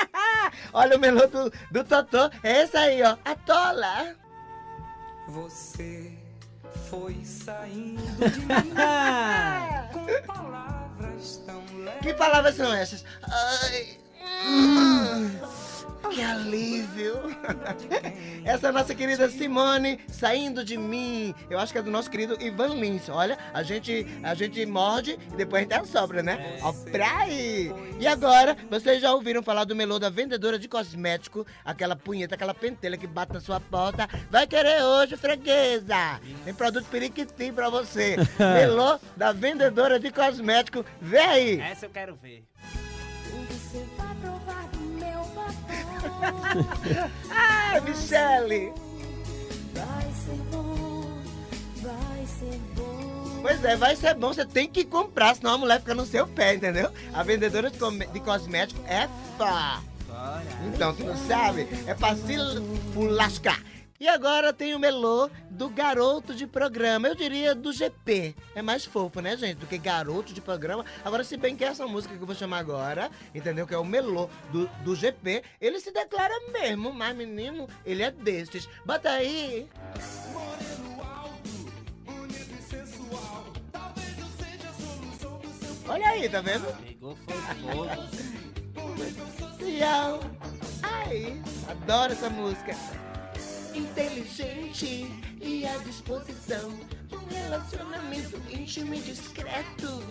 Olha 0.73 0.97
o 0.97 1.01
melô 1.01 1.27
do, 1.27 1.53
do 1.73 1.83
Totô. 1.83 2.31
É 2.41 2.63
esse 2.63 2.77
aí, 2.77 3.03
ó. 3.03 3.17
A 3.25 3.35
tola. 3.35 4.15
Você 5.27 6.13
foi 6.89 7.21
saindo 7.25 8.31
de 8.31 8.41
mim 8.47 8.75
com 9.93 10.33
palavras 10.33 11.43
tão 11.45 11.65
leves. 11.85 12.01
Que 12.01 12.15
palavras 12.15 12.55
são 12.55 12.73
essas? 12.73 13.05
Ai. 13.29 14.06
Hum. 14.47 15.57
Que 16.11 16.23
alívio! 16.23 17.15
Essa 18.45 18.69
é 18.69 18.71
a 18.71 18.73
nossa 18.73 18.95
querida 18.95 19.29
Simone 19.29 20.01
saindo 20.09 20.65
de 20.65 20.77
mim. 20.77 21.35
Eu 21.51 21.59
acho 21.59 21.73
que 21.73 21.79
é 21.79 21.83
do 21.83 21.91
nosso 21.91 22.11
querido 22.11 22.41
Ivan 22.41 22.75
Lins. 22.75 23.09
Olha, 23.09 23.37
a 23.53 23.63
gente, 23.63 24.07
a 24.23 24.35
gente 24.35 24.65
morde 24.65 25.19
e 25.33 25.37
depois 25.37 25.61
a 25.61 25.63
gente 25.65 25.75
assopra, 25.75 26.23
né? 26.23 26.59
Ó, 26.63 26.73
pra 26.91 27.19
aí! 27.19 27.71
E 27.99 28.07
agora, 28.07 28.57
vocês 28.71 29.03
já 29.03 29.13
ouviram 29.13 29.43
falar 29.43 29.65
do 29.65 29.77
melô 29.77 29.99
da 29.99 30.09
vendedora 30.09 30.59
de 30.59 30.69
cosmético? 30.69 31.47
Aquela 31.65 31.97
punheta, 31.97 32.35
aquela 32.35 32.55
pentelha 32.55 32.97
que 32.97 33.07
bate 33.07 33.33
na 33.33 33.41
sua 33.41 33.61
porta. 33.61 34.09
Vai 34.31 34.47
querer 34.47 34.83
hoje, 34.83 35.17
freguesa! 35.17 36.21
Tem 36.45 36.55
produto 36.55 36.87
periquitim 36.87 37.53
pra 37.53 37.69
você. 37.69 38.17
melô 38.39 38.99
da 39.17 39.33
vendedora 39.33 39.99
de 39.99 40.11
cosmético. 40.11 40.85
Vê 41.01 41.19
aí! 41.19 41.61
Essa 41.61 41.87
eu 41.87 41.91
quero 41.91 42.15
ver. 42.15 42.45
Você 43.77 43.87
vai 43.99 44.15
provar 44.15 44.69
do 44.69 44.79
meu 44.79 45.21
batom. 45.37 46.69
ah, 47.31 47.81
Michele! 47.83 48.73
Vai 49.75 50.13
ser 50.15 50.43
bom, 50.51 51.19
vai 51.83 52.27
ser 52.27 52.59
bom. 52.75 53.41
Pois 53.43 53.63
é, 53.63 53.77
vai 53.77 53.95
ser 53.95 54.15
bom, 54.15 54.33
você 54.33 54.47
tem 54.47 54.67
que 54.67 54.83
comprar, 54.83 55.37
senão 55.37 55.53
a 55.53 55.59
mulher 55.59 55.81
fica 55.81 55.95
no 55.95 56.07
seu 56.07 56.27
pé, 56.27 56.55
entendeu? 56.55 56.91
A 57.13 57.23
vendedora 57.23 57.71
de, 57.71 57.79
de 57.79 58.21
cosmético 58.21 58.81
é 58.87 59.07
fá. 59.37 59.83
Então, 60.75 60.95
tu 60.95 61.05
não 61.05 61.17
sabe? 61.29 61.69
É 61.87 61.93
pra 61.93 62.17
se 62.17 62.35
fulascar. 62.95 63.61
E 63.99 64.07
agora 64.09 64.53
tem 64.53 64.75
o 64.75 64.79
melô 64.79 65.31
do 65.51 65.69
garoto 65.69 66.35
de 66.35 66.47
programa, 66.47 67.09
eu 67.09 67.15
diria 67.15 67.55
do 67.55 67.73
GP. 67.73 68.35
É 68.55 68.61
mais 68.61 68.85
fofo, 68.85 69.21
né, 69.21 69.37
gente? 69.37 69.57
Do 69.57 69.67
que 69.67 69.79
garoto 69.79 70.35
de 70.35 70.41
programa. 70.41 70.85
Agora, 71.05 71.25
se 71.25 71.37
bem 71.37 71.57
que 71.57 71.65
essa 71.65 71.87
música 71.87 72.15
que 72.15 72.21
eu 72.21 72.27
vou 72.27 72.37
chamar 72.37 72.59
agora, 72.59 73.11
entendeu? 73.35 73.67
Que 73.67 73.75
é 73.75 73.79
o 73.79 73.85
melô 73.85 74.29
do, 74.53 74.69
do 74.85 74.95
GP, 74.95 75.43
ele 75.61 75.81
se 75.81 75.91
declara 75.91 76.35
mesmo, 76.53 76.93
mas 76.93 77.17
menino, 77.17 77.67
ele 77.85 78.03
é 78.03 78.11
destes. 78.11 78.69
Bota 78.85 79.11
aí. 79.11 79.69
Olha 85.89 86.09
aí, 86.09 86.29
tá 86.29 86.41
vendo? 86.41 86.67
Pegou 86.85 87.17
fogo. 87.17 87.87
Ai, 90.83 91.43
adoro 91.69 92.13
essa 92.13 92.29
música. 92.29 92.75
Inteligente 93.77 95.07
e 95.41 95.67
à 95.67 95.77
disposição 95.79 96.71
um 97.13 97.35
relacionamento 97.35 98.41
íntimo 98.51 98.95
e 98.95 99.01
discreto. 99.01 100.03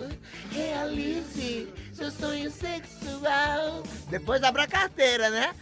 Realize 0.52 1.74
seu 1.92 2.12
sonho 2.12 2.52
sexual. 2.52 3.84
Depois 4.10 4.44
abra 4.44 4.64
a 4.64 4.68
carteira, 4.68 5.30
né? 5.30 5.56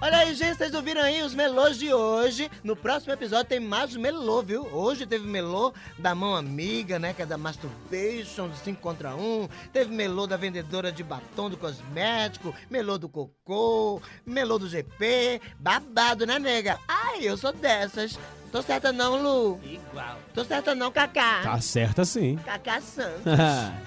Olha 0.00 0.18
aí, 0.18 0.32
gente, 0.32 0.56
vocês 0.56 0.72
ouviram 0.74 1.02
aí 1.02 1.22
os 1.22 1.34
melôs 1.34 1.76
de 1.76 1.92
hoje. 1.92 2.48
No 2.62 2.76
próximo 2.76 3.12
episódio 3.12 3.46
tem 3.46 3.58
mais 3.58 3.96
melô, 3.96 4.40
viu? 4.42 4.64
Hoje 4.72 5.04
teve 5.04 5.26
melô 5.26 5.74
da 5.98 6.14
mão 6.14 6.36
amiga, 6.36 7.00
né? 7.00 7.12
Que 7.12 7.22
é 7.22 7.26
da 7.26 7.36
Masturbation, 7.36 8.46
do 8.48 8.56
5 8.56 8.80
contra 8.80 9.16
1. 9.16 9.48
Teve 9.72 9.92
melô 9.92 10.24
da 10.28 10.36
vendedora 10.36 10.92
de 10.92 11.02
batom 11.02 11.50
do 11.50 11.56
cosmético, 11.56 12.54
melô 12.70 12.96
do 12.96 13.08
cocô, 13.08 14.00
melô 14.24 14.56
do 14.56 14.68
GP. 14.68 15.40
Babado, 15.58 16.24
né, 16.24 16.38
nega? 16.38 16.78
Ai, 16.86 17.18
eu 17.22 17.36
sou 17.36 17.52
dessas. 17.52 18.16
Tô 18.52 18.62
certa 18.62 18.92
não, 18.92 19.20
Lu? 19.20 19.60
Igual. 19.64 20.16
Tô 20.32 20.44
certa 20.44 20.76
não, 20.76 20.92
Cacá? 20.92 21.40
Tá 21.42 21.60
certa 21.60 22.04
sim. 22.04 22.36
Cacá 22.44 22.80
Santos. 22.80 23.22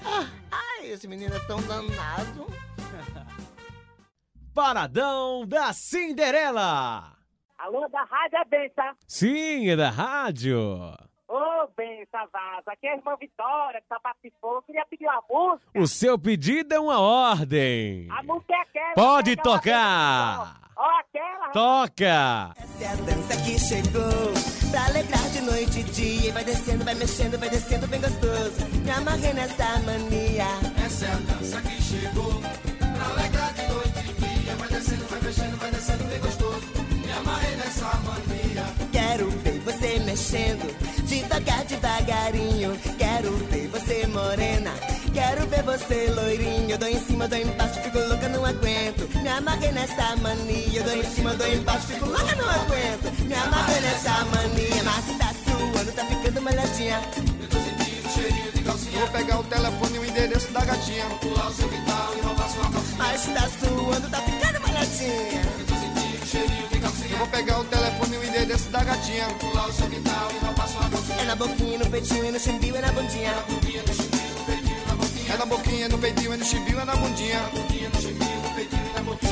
Ah, 0.04 0.26
ai, 0.52 0.88
esse 0.92 1.08
menino 1.08 1.34
é 1.34 1.40
tão 1.40 1.62
danado. 1.62 2.46
Paradão 4.54 5.46
da 5.48 5.72
Cinderela. 5.72 7.14
Alô, 7.58 7.88
da 7.88 8.04
Rádio 8.04 8.38
é 8.38 8.46
Bença. 8.46 8.96
Sim, 9.08 9.70
é 9.70 9.76
da 9.78 9.90
rádio. 9.90 10.58
Ô, 11.28 11.68
Bença 11.78 12.28
Vaza, 12.34 12.72
aqui 12.72 12.88
é 12.88 12.92
a 12.92 12.98
irmã 12.98 13.16
Vitória, 13.18 13.80
que 13.80 13.88
só 13.88 13.98
participou. 14.02 14.56
Eu 14.56 14.62
queria 14.64 14.86
pedir 14.90 15.06
uma 15.06 15.24
música. 15.30 15.80
O 15.80 15.88
seu 15.88 16.20
pedido 16.20 16.74
é 16.74 16.80
uma 16.80 17.00
ordem. 17.00 18.10
A 18.12 18.24
música 18.24 18.54
é 18.54 18.62
aquela. 18.62 18.94
Pode 18.96 19.32
aquela 19.32 19.56
tocar. 19.56 20.62
Ó, 20.76 21.00
aquela. 21.00 21.50
Toca. 21.52 22.54
Essa 22.58 22.84
é 22.84 22.88
a 22.88 22.96
dança 22.96 23.44
que 23.44 23.58
chegou 23.58 24.72
pra 24.72 24.86
alegrar 24.88 25.30
de 25.30 25.42
noite 25.42 25.80
e 25.80 25.84
dia. 25.84 26.30
E 26.30 26.32
vai 26.32 26.44
descendo, 26.44 26.84
vai 26.84 26.96
mexendo, 26.96 27.40
vai 27.40 27.50
descendo 27.50 27.88
bem 27.88 28.02
gostoso. 28.02 28.68
Me 28.84 28.92
amarrei 28.92 29.34
nessa 29.34 29.80
mania. 29.80 30.46
Essa 30.84 31.06
é 31.06 31.12
a 31.12 31.16
dança 31.16 31.62
que 31.62 31.82
chegou 31.82 32.51
mexendo, 40.32 41.06
devagar, 41.08 41.66
devagarinho. 41.66 42.78
Quero 42.98 43.32
ver 43.52 43.68
você 43.68 44.08
morena. 44.08 44.72
Quero 45.14 45.46
ver 45.48 45.64
você 45.64 46.10
loirinho. 46.16 46.78
Dou 46.78 46.88
em 46.88 47.00
cima, 47.00 47.28
dou 47.28 47.38
embaixo, 47.38 47.82
fico 47.82 48.00
louca, 48.00 48.30
não 48.30 48.46
aguento. 48.46 49.10
Me 49.22 49.28
amarrei 49.28 49.72
nessa 49.74 50.16
mania. 50.16 50.84
Dou 50.84 50.96
em 50.96 51.04
cima, 51.04 51.34
dou 51.34 51.48
embaixo, 51.48 51.88
fico 51.88 52.06
louca, 52.06 52.36
não 52.36 52.50
aguento. 52.50 53.28
Me 53.28 53.34
amarrei 53.36 53.82
nessa 53.82 54.26
mania. 54.26 54.84
Mas 54.84 55.18
tá 55.18 55.34
suando, 55.44 55.92
tá 55.92 56.06
ficando 56.06 56.42
molhadinha. 56.42 57.02
Eu 57.42 57.48
tô 57.50 57.58
sentindo 57.58 58.14
cheirinho 58.14 58.52
de 58.54 58.64
calcinha. 58.64 59.00
Vou 59.00 59.10
pegar 59.10 59.40
o 59.40 59.44
telefone 59.44 59.96
e 59.96 60.00
o 60.00 60.06
endereço 60.06 60.52
da 60.52 60.64
gatinha. 60.64 61.06
Vou 61.08 61.18
pular 61.18 61.48
o 61.48 61.54
seu 61.54 61.68
quintal 61.68 62.14
e 62.18 62.22
roubar 62.22 62.50
sua 62.50 62.72
calcinha. 62.72 62.98
Mas 62.98 63.26
tá 63.26 63.50
suando, 63.60 64.10
tá 64.10 64.22
ficando 64.22 64.62
molhadinha. 64.62 65.71
Eu 66.34 66.40
cheirinho 66.40 66.68
de 66.70 66.80
calcinha. 66.80 67.18
Vou 67.18 67.28
pegar 67.28 67.60
o 67.60 67.64
telefone 67.66 68.16
e 68.16 68.18
o 68.20 68.24
endereço 68.24 68.70
da 68.70 68.82
gatinha. 68.84 69.28
Vou 69.28 69.52
pular 69.52 69.68
o 69.68 69.74
seu 69.74 69.90
quintal 69.90 70.32
e 70.32 70.46
roubar 70.46 70.68
sua 70.68 70.90
calcinha. 70.90 71.22
É 71.22 71.26
na 71.26 71.36
boquinha, 71.36 71.78
no 71.78 71.90
peitinho 71.90 72.26
e 72.26 72.32
no 72.32 72.40
chimbinho 72.40 72.78
e 72.78 72.82
na 72.82 72.92
bundinha. 72.94 73.34
É 75.34 75.38
na 75.38 75.46
boquinha, 75.46 75.90
no 75.90 75.98
peitinho, 75.98 76.34
é 76.34 76.38
no 76.38 76.46
chibio, 76.46 76.80
é 76.80 76.86
na 76.86 76.96
bundinha. 76.96 77.42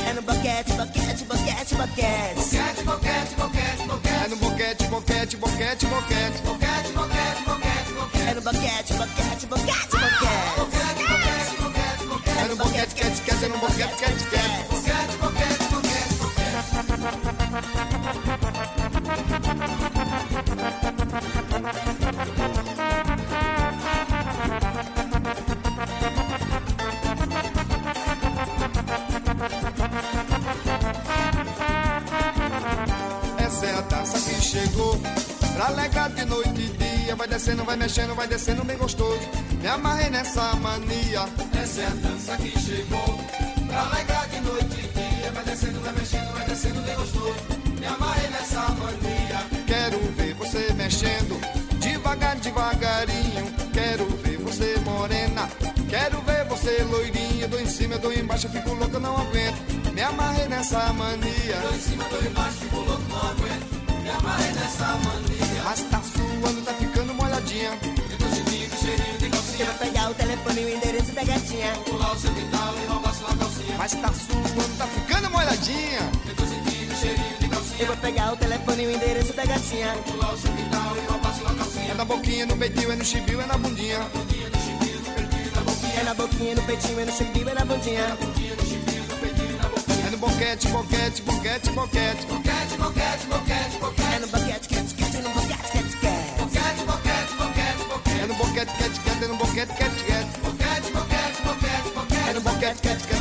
É 0.08 0.12
no 0.12 0.22
boquete, 0.22 0.72
boquete, 0.72 1.24
boquete, 1.24 1.74
boquete. 1.74 2.34
Boquete, 2.34 2.82
boquete, 2.84 3.34
boquete, 3.36 3.82
boquete. 3.86 4.24
É 4.24 4.28
no 4.28 4.36
boquete, 4.36 4.86
boquete, 4.86 5.36
boquete, 5.36 5.86
boquete. 5.86 6.36
Boquete, 6.42 6.92
boquete, 6.92 7.42
boquete, 7.44 7.92
boquete. 7.94 8.28
É 8.28 8.34
no 8.34 8.42
boquete, 8.42 8.92
boquete, 8.92 9.46
boquete, 9.46 9.46
boquete. 9.46 10.50
É 12.38 12.48
no 12.48 12.56
boquete, 12.56 12.94
quete, 12.94 13.22
quete, 13.22 13.44
é 13.44 13.48
no 13.48 13.58
boquete, 13.58 13.94
quete, 13.96 14.24
quete. 14.28 14.40
Boquete, 14.40 14.68
boquete, 14.68 14.69
descendo, 37.40 37.64
vai 37.64 37.76
mexendo, 37.76 38.14
vai 38.14 38.28
descendo 38.28 38.64
bem 38.64 38.76
gostoso. 38.76 39.20
Me 39.60 39.66
amarrei 39.66 40.10
nessa 40.10 40.54
mania. 40.56 41.26
Essa 41.62 41.80
é 41.80 41.86
a 41.86 41.90
dança 41.90 42.36
que 42.36 42.50
chegou 42.60 43.18
pra 43.66 43.80
alegrar 43.80 44.28
de 44.28 44.40
noite 44.40 44.59
Você 56.60 56.82
loirinha. 56.82 57.48
Dou 57.48 57.58
em 57.58 57.66
cima, 57.66 57.96
dou 57.96 58.12
embaixo, 58.12 58.46
fico 58.50 58.74
louco, 58.74 59.00
não 59.00 59.16
aguento. 59.16 59.92
Me 59.94 60.02
amarrei 60.02 60.46
nessa 60.46 60.92
mania. 60.92 61.56
Dou 61.62 61.74
em 61.74 61.80
cima, 61.80 62.04
dou 62.04 62.22
embaixo, 62.22 62.58
fico 62.58 62.76
louco, 62.76 63.02
não 63.08 63.30
aguento. 63.30 64.02
Me 64.02 64.10
amarrei 64.10 64.52
nessa 64.52 64.86
mania. 64.86 65.62
Mas 65.64 65.80
tá 65.80 66.02
suando, 66.02 66.60
tá 66.60 66.74
ficando 66.74 67.14
molhadinha. 67.14 67.70
Eu 68.10 68.18
tô 68.18 68.26
sentindo 68.34 68.76
cheirinho 68.76 69.18
de 69.18 69.30
calcinha. 69.30 69.64
Vou 69.64 69.74
pegar 69.74 70.10
o 70.10 70.14
telefone 70.14 70.60
e 70.60 70.64
o 70.66 70.76
endereço 70.76 71.12
da 71.12 71.24
gatinha. 71.24 71.72
Pular 71.86 72.12
o 72.12 72.18
seu 72.18 72.34
quintal 72.34 72.74
e 72.76 72.86
roubar 72.86 73.14
sua 73.14 73.34
calcinha. 73.36 73.76
Mas 73.78 73.92
tá 73.92 74.12
suando, 74.12 74.76
tá 74.76 74.86
ficando 74.86 75.30
molhadinha. 75.30 76.10
Eu 76.28 76.36
tô 76.36 76.44
sentindo 76.44 76.94
cheirinho 77.00 77.36
de 77.40 77.48
calcinha. 77.48 77.80
Eu 77.80 77.86
vou 77.86 77.96
pegar 77.96 78.32
o 78.34 78.36
telefone 78.36 78.82
e 78.82 78.86
o 78.86 78.90
endereço 78.90 79.32
da 79.32 79.46
gatinha. 79.46 79.94
Pular 80.04 80.34
o 80.34 80.36
seu 80.36 80.52
quintal 80.52 80.94
e 80.94 81.10
roubar 81.10 81.34
sua 81.38 81.54
calcinha. 81.54 81.92
É 81.92 81.94
na 81.94 82.04
boquinha, 82.04 82.44
no 82.44 82.54
peitinho, 82.54 82.92
é 82.92 82.96
no 82.96 83.04
chibio, 83.04 83.40
é 83.40 83.46
na 83.46 83.56
bundinha. 83.56 83.96
É 83.96 84.50
na 84.50 84.60
boquinha, 86.14 86.54
no 86.54 86.62
peitinho, 86.62 87.00
é 87.00 87.04
no 87.04 87.12
chimbinho, 87.12 87.48
é 87.48 87.54
na 87.54 87.64
bundinha. 87.64 88.16
É 90.06 90.10
no 90.10 90.18
boquete, 90.18 90.68
boquete, 90.68 91.22
boquete, 91.22 91.70
boquete. 91.70 92.26
Boquete, 92.26 92.76
boquete, 92.76 93.26
boquete, 93.26 93.78
boquete. 93.78 94.14
É 94.14 94.18
no 94.18 94.26
boquete, 94.28 94.68
quete, 94.68 94.94
quete, 94.94 95.16
no 95.18 95.30
boquete, 95.30 95.70
quete, 95.72 95.96
quete. 95.96 96.40
Boquete, 96.40 96.84
boquete, 96.84 97.34
boquete, 97.34 97.84
boquete. 97.88 98.20
É 98.20 98.26
no 98.26 98.34
boquete, 98.34 98.72
quete, 98.78 99.00
quete, 99.00 99.24
é 99.24 99.28
no 99.28 99.36
boquete, 99.36 99.74
quete, 99.74 100.04
quete. 100.04 100.40
Boquete, 100.40 100.90
boquete, 100.90 101.42
boquete, 101.42 101.90
boquete. 101.94 102.28
É 102.28 102.32
no 102.32 102.40
boquete, 102.40 102.80
quete, 102.82 103.00
quete, 103.00 103.00
é 103.00 103.00
no 103.00 103.00
boquete, 103.00 103.00
quete, 103.00 103.00
quete. 103.00 103.00
Boquete, 103.00 103.00
boquete, 103.00 103.00
boquete, 103.00 103.00
boquete. 103.00 103.19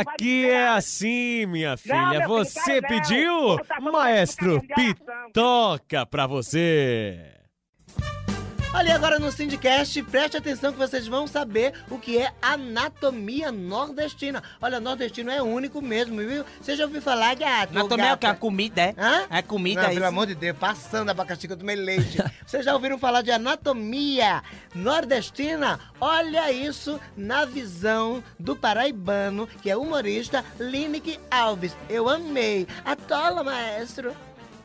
Aqui 0.00 0.48
é 0.48 0.68
assim, 0.68 1.46
minha 1.46 1.70
Não, 1.70 1.76
filha. 1.76 2.10
filho, 2.22 2.28
Você 2.28 2.80
não. 2.80 2.88
pediu? 2.88 3.60
Maestro. 3.92 4.62
Pitoca 4.74 6.06
pra 6.06 6.26
você. 6.26 7.29
Olha, 8.72 8.94
agora 8.94 9.18
no 9.18 9.32
Sindicast, 9.32 10.00
preste 10.04 10.36
atenção 10.36 10.72
que 10.72 10.78
vocês 10.78 11.06
vão 11.08 11.26
saber 11.26 11.74
o 11.90 11.98
que 11.98 12.16
é 12.18 12.32
anatomia 12.40 13.50
nordestina. 13.50 14.42
Olha, 14.62 14.78
nordestino 14.78 15.28
é 15.28 15.42
único 15.42 15.82
mesmo, 15.82 16.16
viu? 16.18 16.44
Você 16.60 16.76
já 16.76 16.84
ouviu 16.84 17.02
falar, 17.02 17.34
gato? 17.34 17.76
Anatomia 17.76 18.06
é 18.06 18.14
o 18.14 18.16
que? 18.16 18.26
A 18.26 18.34
comida, 18.34 18.80
é? 18.80 18.94
Hã? 18.96 19.26
É 19.28 19.42
comida, 19.42 19.82
Não, 19.82 19.88
é 19.88 19.92
pelo 19.92 20.00
isso? 20.00 20.08
amor 20.08 20.26
de 20.28 20.36
Deus, 20.36 20.56
passando 20.56 21.10
abacaxi 21.10 21.48
que 21.48 21.52
eu 21.52 21.56
tomei 21.58 21.74
leite. 21.74 22.18
Vocês 22.46 22.64
já 22.64 22.72
ouviram 22.72 22.96
falar 22.96 23.22
de 23.22 23.32
anatomia 23.32 24.40
nordestina? 24.72 25.80
Olha 26.00 26.52
isso 26.52 26.98
na 27.16 27.44
visão 27.44 28.22
do 28.38 28.54
paraibano, 28.54 29.48
que 29.60 29.68
é 29.68 29.76
humorista 29.76 30.44
Lineker 30.60 31.18
Alves. 31.28 31.76
Eu 31.88 32.08
amei. 32.08 32.68
Atola, 32.84 33.42
maestro. 33.42 34.14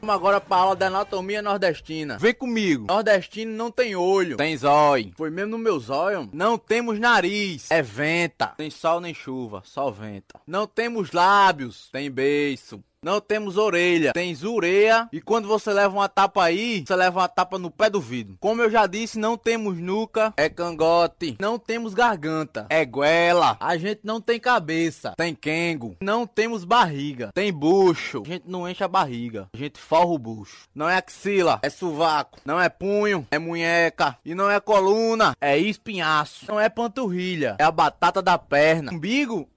Vamos 0.05 0.21
agora 0.21 0.39
pra 0.39 0.57
aula 0.57 0.75
da 0.75 0.85
anatomia 0.85 1.41
nordestina. 1.41 2.19
Vem 2.19 2.31
comigo. 2.31 2.85
Nordestino 2.87 3.51
não 3.51 3.71
tem 3.71 3.95
olho, 3.95 4.37
tem 4.37 4.55
zóio. 4.55 5.11
Foi 5.17 5.31
mesmo 5.31 5.53
no 5.53 5.57
meu 5.57 5.79
zóio? 5.79 6.29
Não 6.31 6.59
temos 6.59 6.99
nariz, 6.99 7.71
é 7.71 7.81
venta. 7.81 8.53
Nem 8.59 8.69
sol 8.69 9.01
nem 9.01 9.15
chuva, 9.15 9.63
só 9.65 9.89
venta. 9.89 10.39
Não 10.45 10.67
temos 10.67 11.11
lábios, 11.11 11.89
tem 11.91 12.11
beiço. 12.11 12.83
Não 13.05 13.21
temos 13.21 13.55
orelha, 13.55 14.13
tem 14.13 14.33
zureia. 14.33 15.07
E 15.13 15.21
quando 15.21 15.47
você 15.47 15.71
leva 15.71 15.93
uma 15.93 16.09
tapa 16.09 16.43
aí, 16.43 16.83
você 16.83 16.95
leva 16.95 17.19
uma 17.19 17.27
tapa 17.27 17.59
no 17.59 17.69
pé 17.69 17.87
do 17.87 18.01
vidro. 18.01 18.35
Como 18.39 18.63
eu 18.63 18.67
já 18.67 18.87
disse, 18.87 19.19
não 19.19 19.37
temos 19.37 19.77
nuca, 19.77 20.33
é 20.35 20.49
cangote. 20.49 21.37
Não 21.39 21.59
temos 21.59 21.93
garganta, 21.93 22.65
é 22.67 22.83
goela. 22.83 23.57
A 23.59 23.77
gente 23.77 24.01
não 24.03 24.19
tem 24.19 24.39
cabeça, 24.39 25.13
tem 25.15 25.35
quengo. 25.35 25.95
Não 26.01 26.25
temos 26.25 26.65
barriga, 26.65 27.29
tem 27.31 27.53
bucho. 27.53 28.23
A 28.25 28.27
gente 28.27 28.45
não 28.47 28.67
enche 28.67 28.83
a 28.83 28.87
barriga, 28.87 29.49
a 29.53 29.57
gente 29.57 29.79
forra 29.79 30.11
o 30.11 30.17
bucho. 30.17 30.67
Não 30.73 30.89
é 30.89 30.97
axila, 30.97 31.59
é 31.61 31.69
sovaco. 31.69 32.39
Não 32.43 32.59
é 32.59 32.69
punho, 32.69 33.27
é 33.29 33.37
munheca. 33.37 34.17
E 34.25 34.33
não 34.33 34.49
é 34.49 34.59
coluna, 34.59 35.35
é 35.39 35.55
espinhaço. 35.59 36.47
Não 36.47 36.59
é 36.59 36.69
panturrilha, 36.69 37.55
é 37.59 37.63
a 37.63 37.69
batata 37.69 38.19
da 38.19 38.39
perna. 38.39 38.91
Umbigo. 38.91 39.47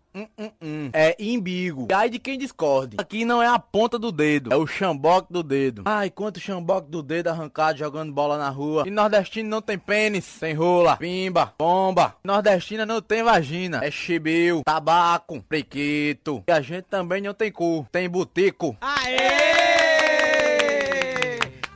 É 0.93 1.17
imbigo. 1.19 1.87
E 1.91 1.95
aí 1.95 2.09
de 2.11 2.19
quem 2.19 2.39
discorde. 2.39 2.97
Aqui 2.99 3.25
não 3.25 3.43
é 3.43 3.47
a 3.47 3.59
ponta 3.59 3.99
do 3.99 4.11
dedo, 4.11 4.53
é 4.53 4.57
o 4.57 4.67
chamboque 4.67 5.33
do 5.33 5.43
dedo. 5.43 5.83
Ai, 5.85 6.11
quanto 6.11 6.41
chamboque 6.41 6.91
do 6.91 7.03
dedo 7.03 7.29
arrancado 7.29 7.79
jogando 7.79 8.13
bola 8.13 8.37
na 8.39 8.49
rua. 8.49 8.85
E 8.87 8.91
nordestino 8.91 9.49
não 9.49 9.61
tem 9.63 9.79
pênis, 9.79 10.39
tem 10.39 10.55
rola, 10.55 10.97
pimba, 10.97 11.55
bomba. 11.59 12.17
Nordestina 12.25 12.85
não 12.87 13.01
tem 13.01 13.23
vagina, 13.23 13.81
é 13.85 13.91
chibio, 13.91 14.63
tabaco, 14.65 15.43
prequito. 15.49 16.43
E 16.49 16.53
a 16.53 16.61
gente 16.61 16.85
também 16.85 17.21
não 17.21 17.35
tem 17.35 17.51
cu, 17.53 17.87
tem 17.93 18.09
butico. 18.09 18.77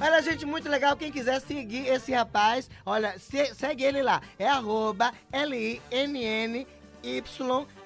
Olha, 0.00 0.20
gente, 0.20 0.44
muito 0.44 0.68
legal. 0.68 0.96
Quem 0.96 1.12
quiser 1.12 1.40
seguir 1.40 1.86
esse 1.86 2.12
rapaz, 2.12 2.68
olha, 2.84 3.14
se- 3.18 3.54
segue 3.54 3.84
ele 3.84 4.02
lá. 4.02 4.20
É 4.38 4.48
arroba 4.48 5.12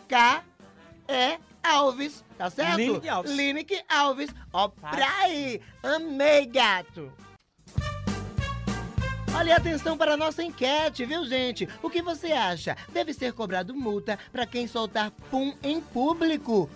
L-I-N-N-Y-K-E 0.08 1.46
Alves. 1.62 2.24
Tá 2.38 2.48
certo? 2.50 2.76
Lineker 2.76 3.12
Alves. 3.12 3.32
Lineker 3.32 3.84
Alves. 3.88 4.30
Ó, 4.52 4.68
pra 4.68 5.18
aí. 5.20 5.60
Amei, 5.82 6.46
gato. 6.46 7.12
Olha, 9.34 9.56
atenção 9.56 9.98
para 9.98 10.14
a 10.14 10.16
nossa 10.16 10.42
enquete, 10.42 11.04
viu, 11.04 11.26
gente? 11.26 11.68
O 11.82 11.90
que 11.90 12.00
você 12.00 12.32
acha? 12.32 12.76
Deve 12.88 13.12
ser 13.12 13.32
cobrado 13.32 13.74
multa 13.74 14.18
para 14.32 14.46
quem 14.46 14.66
soltar 14.66 15.10
pum 15.30 15.54
em 15.62 15.80
público? 15.80 16.70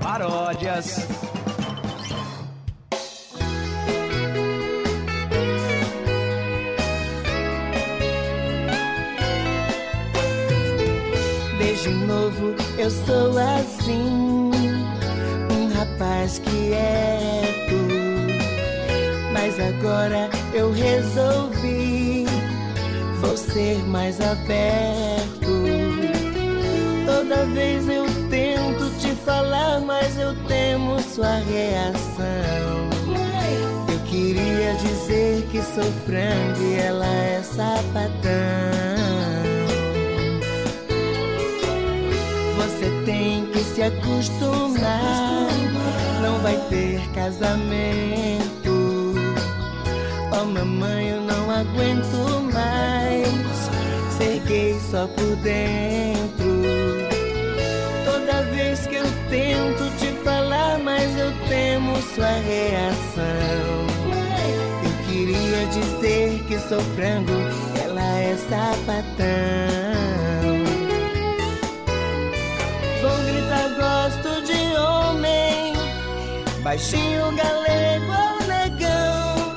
Paródias. 0.01 1.07
Desde 11.57 11.89
novo 11.89 12.55
eu 12.77 12.89
sou 12.89 13.37
assim, 13.37 14.51
um 15.51 15.73
rapaz 15.73 16.39
quieto. 16.39 17.81
Mas 19.33 19.59
agora 19.59 20.29
eu 20.53 20.71
resolvi, 20.71 22.25
vou 23.21 23.37
ser 23.37 23.77
mais 23.87 24.19
aberto. 24.21 25.40
Vez 27.53 27.87
eu 27.89 28.05
tento 28.29 28.89
te 28.99 29.09
falar, 29.25 29.81
mas 29.81 30.17
eu 30.17 30.33
temo 30.47 31.01
sua 31.01 31.35
reação. 31.35 32.89
Eu 33.91 33.99
queria 34.05 34.73
dizer 34.75 35.45
que 35.51 35.61
sou 35.61 35.83
frango 36.05 36.61
e 36.61 36.75
ela 36.75 37.05
é 37.05 37.41
sapatão. 37.43 38.21
Você 42.55 42.89
tem 43.05 43.45
que 43.47 43.59
se 43.59 43.83
acostumar, 43.83 45.47
não 46.21 46.39
vai 46.39 46.57
ter 46.69 47.01
casamento. 47.13 48.71
Oh 50.31 50.45
mamãe, 50.45 51.09
eu 51.09 51.21
não 51.21 51.51
aguento 51.51 52.41
mais 52.53 53.27
ser 54.17 54.39
gay 54.47 54.79
só 54.89 55.05
por 55.07 55.35
dentro. 55.37 56.40
Tento 59.31 59.89
te 59.97 60.11
falar, 60.25 60.77
mas 60.77 61.17
eu 61.17 61.31
temo 61.47 61.95
sua 62.13 62.27
reação. 62.27 63.87
Eu 64.83 64.93
queria 65.07 65.65
dizer 65.67 66.43
que 66.47 66.59
sou 66.59 66.81
frango, 66.95 67.31
ela 67.81 68.01
é 68.19 68.35
sapatão. 68.49 69.71
Vão 73.01 73.25
gritar, 73.25 73.69
gosto 73.79 74.41
de 74.43 74.77
homem, 74.77 75.73
baixinho 76.61 77.31
galego 77.33 78.11
ou 78.11 78.47
negão. 78.47 79.55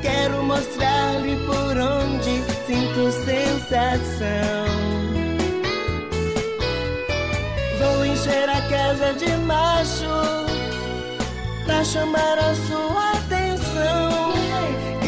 Quero 0.00 0.42
mostrar-lhe 0.42 1.36
por 1.44 1.76
onde 1.76 2.42
sinto 2.66 3.12
sensação. 3.26 4.75
Encher 8.26 8.48
a 8.48 8.60
casa 8.62 9.12
de 9.12 9.30
macho 9.36 10.04
pra 11.64 11.84
chamar 11.84 12.36
a 12.38 12.54
sua 12.66 13.12
atenção. 13.12 14.32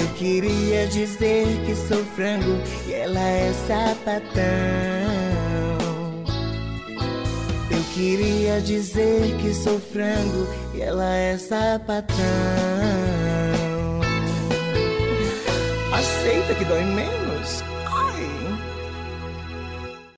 Eu 0.01 0.07
queria 0.15 0.87
dizer 0.87 1.47
que 1.67 1.75
sou 1.75 2.05
frango 2.15 2.61
e 2.87 2.93
ela 2.93 3.19
é 3.19 3.53
sapatão. 3.67 4.45
Eu 7.73 7.83
queria 7.93 8.61
dizer 8.61 9.37
que 9.43 9.53
sou 9.53 9.81
frango 9.81 10.47
e 10.73 10.81
ela 10.81 11.13
é 11.13 11.37
sapatão. 11.37 12.15
Aceita 15.93 16.55
que 16.55 16.65
dói 16.67 16.85
menos? 16.85 17.28